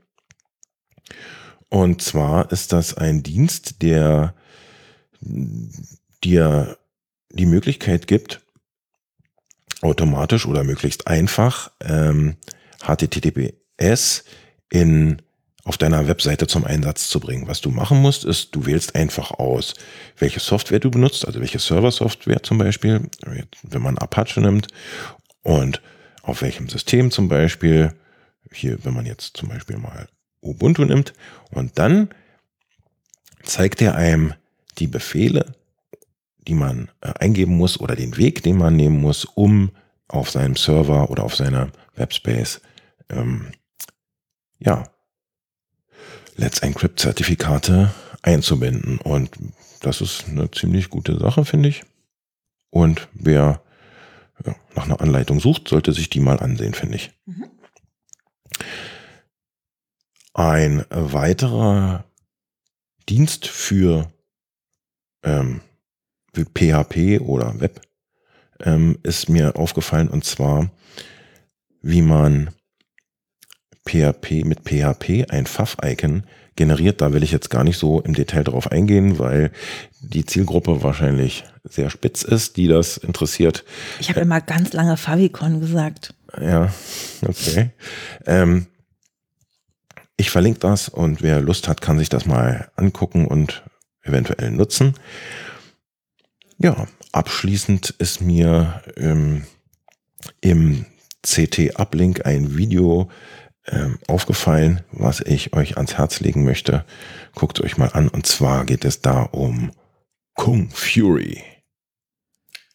Und 1.69 2.01
zwar 2.01 2.51
ist 2.51 2.73
das 2.73 2.93
ein 2.95 3.23
Dienst, 3.23 3.81
der 3.81 4.35
dir 5.21 6.77
die 7.31 7.45
Möglichkeit 7.45 8.07
gibt, 8.07 8.41
automatisch 9.81 10.45
oder 10.45 10.63
möglichst 10.63 11.07
einfach 11.07 11.71
ähm, 11.81 12.35
HTTPS 12.81 14.23
in 14.69 15.21
auf 15.67 15.77
deiner 15.77 16.07
Webseite 16.07 16.47
zum 16.47 16.63
Einsatz 16.63 17.09
zu 17.09 17.19
bringen. 17.19 17.49
Was 17.49 17.59
du 17.59 17.71
machen 17.71 18.01
musst, 18.01 18.23
ist, 18.23 18.55
du 18.55 18.65
wählst 18.65 18.95
einfach 18.95 19.31
aus, 19.31 19.73
welche 20.17 20.39
Software 20.39 20.79
du 20.79 20.89
benutzt, 20.89 21.27
also 21.27 21.41
welche 21.41 21.59
Server-Software 21.59 22.41
zum 22.41 22.57
Beispiel, 22.57 23.01
wenn 23.63 23.81
man 23.81 23.97
Apache 23.97 24.39
nimmt 24.39 24.67
und 25.43 25.81
auf 26.23 26.41
welchem 26.41 26.69
System 26.69 27.11
zum 27.11 27.27
Beispiel, 27.27 27.93
hier, 28.49 28.77
wenn 28.85 28.93
man 28.93 29.05
jetzt 29.05 29.35
zum 29.35 29.49
Beispiel 29.49 29.77
mal 29.77 30.07
Ubuntu 30.41 30.85
nimmt 30.85 31.13
und 31.51 31.77
dann 31.77 32.11
zeigt 33.43 33.81
er 33.81 33.95
einem 33.95 34.33
die 34.77 34.87
Befehle, 34.87 35.53
die 36.47 36.53
man 36.53 36.89
äh, 37.01 37.11
eingeben 37.19 37.57
muss 37.57 37.77
oder 37.77 37.97
den 37.97 38.15
Weg, 38.15 38.41
den 38.41 38.57
man 38.57 38.77
nehmen 38.77 39.01
muss, 39.01 39.25
um 39.25 39.71
auf 40.07 40.29
seinem 40.29 40.55
Server 40.55 41.09
oder 41.09 41.23
auf 41.23 41.35
seiner 41.35 41.71
Webspace 41.97 42.61
ähm, 43.09 43.51
ja, 44.59 44.85
Let's 46.39 46.59
Encrypt 46.59 46.99
Zertifikate 46.99 47.91
einzubinden. 48.21 48.99
Und 48.99 49.31
das 49.81 50.01
ist 50.01 50.27
eine 50.27 50.49
ziemlich 50.51 50.89
gute 50.89 51.17
Sache, 51.17 51.45
finde 51.45 51.69
ich. 51.69 51.83
Und 52.69 53.07
wer 53.13 53.61
ja, 54.45 54.55
nach 54.75 54.85
einer 54.85 55.01
Anleitung 55.01 55.39
sucht, 55.39 55.67
sollte 55.67 55.93
sich 55.93 56.11
die 56.11 56.19
mal 56.19 56.39
ansehen, 56.39 56.75
finde 56.75 56.95
ich. 56.95 57.11
Mhm. 57.25 57.49
Ein 60.33 60.85
weiterer 60.89 62.05
Dienst 63.09 63.47
für 63.47 64.11
ähm, 65.23 65.61
PHP 66.35 67.19
oder 67.21 67.59
Web 67.59 67.81
ähm, 68.59 68.99
ist 69.01 69.27
mir 69.29 69.55
aufgefallen 69.55 70.09
und 70.09 70.23
zwar, 70.23 70.69
wie 71.81 72.03
man 72.03 72.51
PHP 73.87 74.43
mit 74.45 74.61
PHP 74.61 75.29
ein 75.29 75.45
Pfaff-Icon 75.45 76.23
generiert. 76.55 77.01
Da 77.01 77.13
will 77.13 77.23
ich 77.23 77.31
jetzt 77.31 77.49
gar 77.49 77.63
nicht 77.63 77.77
so 77.77 78.01
im 78.01 78.13
Detail 78.13 78.43
drauf 78.43 78.71
eingehen, 78.71 79.19
weil 79.19 79.51
die 80.01 80.25
Zielgruppe 80.25 80.83
wahrscheinlich 80.83 81.45
sehr 81.63 81.89
spitz 81.89 82.23
ist, 82.23 82.57
die 82.57 82.67
das 82.67 82.97
interessiert. 82.97 83.63
Ich 83.99 84.09
habe 84.09 84.19
immer 84.19 84.41
ganz 84.41 84.73
lange 84.73 84.97
Favicon 84.97 85.61
gesagt. 85.61 86.13
Ja, 86.39 86.73
okay. 87.25 87.71
Ähm, 88.25 88.67
ich 90.17 90.31
verlinke 90.31 90.59
das 90.59 90.89
und 90.89 91.21
wer 91.21 91.39
Lust 91.39 91.67
hat, 91.67 91.81
kann 91.81 91.99
sich 91.99 92.09
das 92.09 92.25
mal 92.25 92.69
angucken 92.75 93.27
und 93.27 93.63
eventuell 94.01 94.51
nutzen. 94.51 94.95
Ja, 96.57 96.87
abschließend 97.11 97.91
ist 97.99 98.21
mir 98.21 98.81
ähm, 98.97 99.43
im 100.41 100.85
CT-Uplink 101.21 102.25
ein 102.25 102.57
Video 102.57 103.09
ähm, 103.69 103.99
aufgefallen, 104.07 104.81
was 104.91 105.19
ich 105.21 105.53
euch 105.53 105.77
ans 105.77 105.97
Herz 105.97 106.19
legen 106.19 106.43
möchte. 106.45 106.85
Guckt 107.35 107.59
euch 107.61 107.77
mal 107.77 107.89
an. 107.93 108.07
Und 108.07 108.25
zwar 108.25 108.65
geht 108.65 108.85
es 108.85 109.01
da 109.01 109.21
um 109.23 109.71
Kung 110.35 110.69
Fury. 110.71 111.43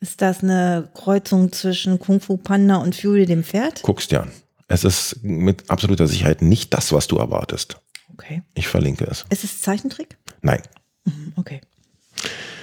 Ist 0.01 0.21
das 0.21 0.43
eine 0.43 0.91
Kreuzung 0.95 1.53
zwischen 1.53 1.99
Kung 1.99 2.21
Fu 2.21 2.37
Panda 2.37 2.77
und 2.77 2.95
Fury 2.97 3.25
dem 3.25 3.45
Pferd? 3.45 3.83
Guck's 3.83 4.09
dir 4.09 4.23
an. 4.23 4.33
Es 4.69 4.85
ist 4.85 5.23
mit 5.23 5.71
absoluter 5.71 6.07
Sicherheit 6.09 6.43
nicht 6.43 6.75
das, 6.75 6.93
was 6.93 7.07
du 7.07 7.19
erwartest. 7.19 7.77
Okay. 8.13 8.43
Ich 8.55 8.69
verlinke 8.69 9.05
es. 9.05 9.25
Ist 9.31 9.45
es 9.45 9.61
Zeichentrick? 9.63 10.17
Nein, 10.43 10.63
Mhm, 11.05 11.33
Okay. 11.37 11.61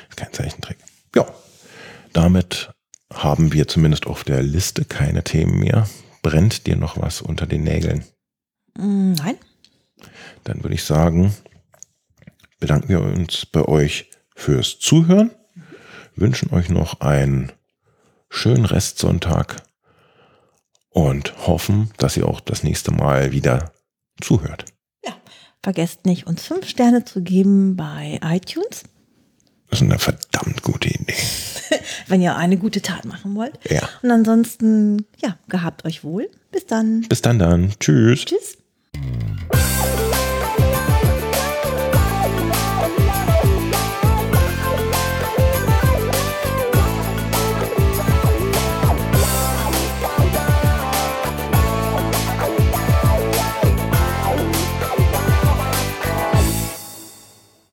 ist 0.10 0.16
kein 0.18 0.32
Zeichentrick. 0.34 0.78
Ja, 1.16 1.26
damit 2.14 2.72
haben 3.14 3.52
wir 3.54 3.68
zumindest 3.68 4.06
auf 4.08 4.24
der 4.24 4.42
Liste 4.44 4.86
keine 4.86 5.24
Themen 5.24 5.60
mehr. 5.60 5.90
Brennt 6.22 6.68
dir 6.68 6.76
noch 6.78 6.98
was 7.00 7.22
unter 7.22 7.48
den 7.48 7.64
Nägeln? 7.64 8.04
Mm, 8.78 9.14
Nein. 9.14 9.38
Dann 10.44 10.64
würde 10.64 10.76
ich 10.76 10.84
sagen, 10.84 11.34
bedanken 12.60 12.90
wir 12.90 13.02
uns 13.02 13.46
bei 13.46 13.64
euch 13.64 14.10
fürs 14.36 14.80
Zuhören, 14.80 15.32
wünschen 16.16 16.52
euch 16.54 16.70
noch 16.70 17.02
einen 17.02 17.52
schönen 18.30 18.66
Restsonntag 18.66 19.64
und 20.90 21.48
hoffen, 21.48 21.92
dass 21.98 22.18
ihr 22.18 22.28
auch 22.28 22.40
das 22.40 22.64
nächste 22.64 22.92
Mal 22.92 23.32
wieder 23.32 23.74
zuhört. 24.22 24.66
Ja. 25.06 25.14
Vergesst 25.62 26.06
nicht, 26.06 26.28
uns 26.28 26.46
fünf 26.46 26.68
Sterne 26.68 27.06
zu 27.06 27.22
geben 27.22 27.76
bei 27.76 28.20
iTunes, 28.24 28.84
Das 29.70 29.82
ist 29.82 29.84
eine 29.84 30.00
verdammt 30.00 30.64
gute 30.64 30.90
Idee. 30.90 31.14
wenn 32.08 32.22
ihr 32.22 32.36
eine 32.36 32.58
gute 32.58 32.82
Tat 32.82 33.06
machen 33.06 33.36
wollt. 33.36 33.60
Ja. 33.70 33.88
Und 34.02 34.12
ansonsten, 34.12 35.06
ja, 35.22 35.38
gehabt 35.48 35.86
euch 35.86 36.04
wohl. 36.04 36.30
Bis 36.52 36.66
dann. 36.66 37.02
Bis 37.02 37.22
dann 37.22 37.40
dann. 37.40 37.74
Tschüss. 37.80 38.26
Tschüss. 38.26 38.58
Mm. 39.00 39.89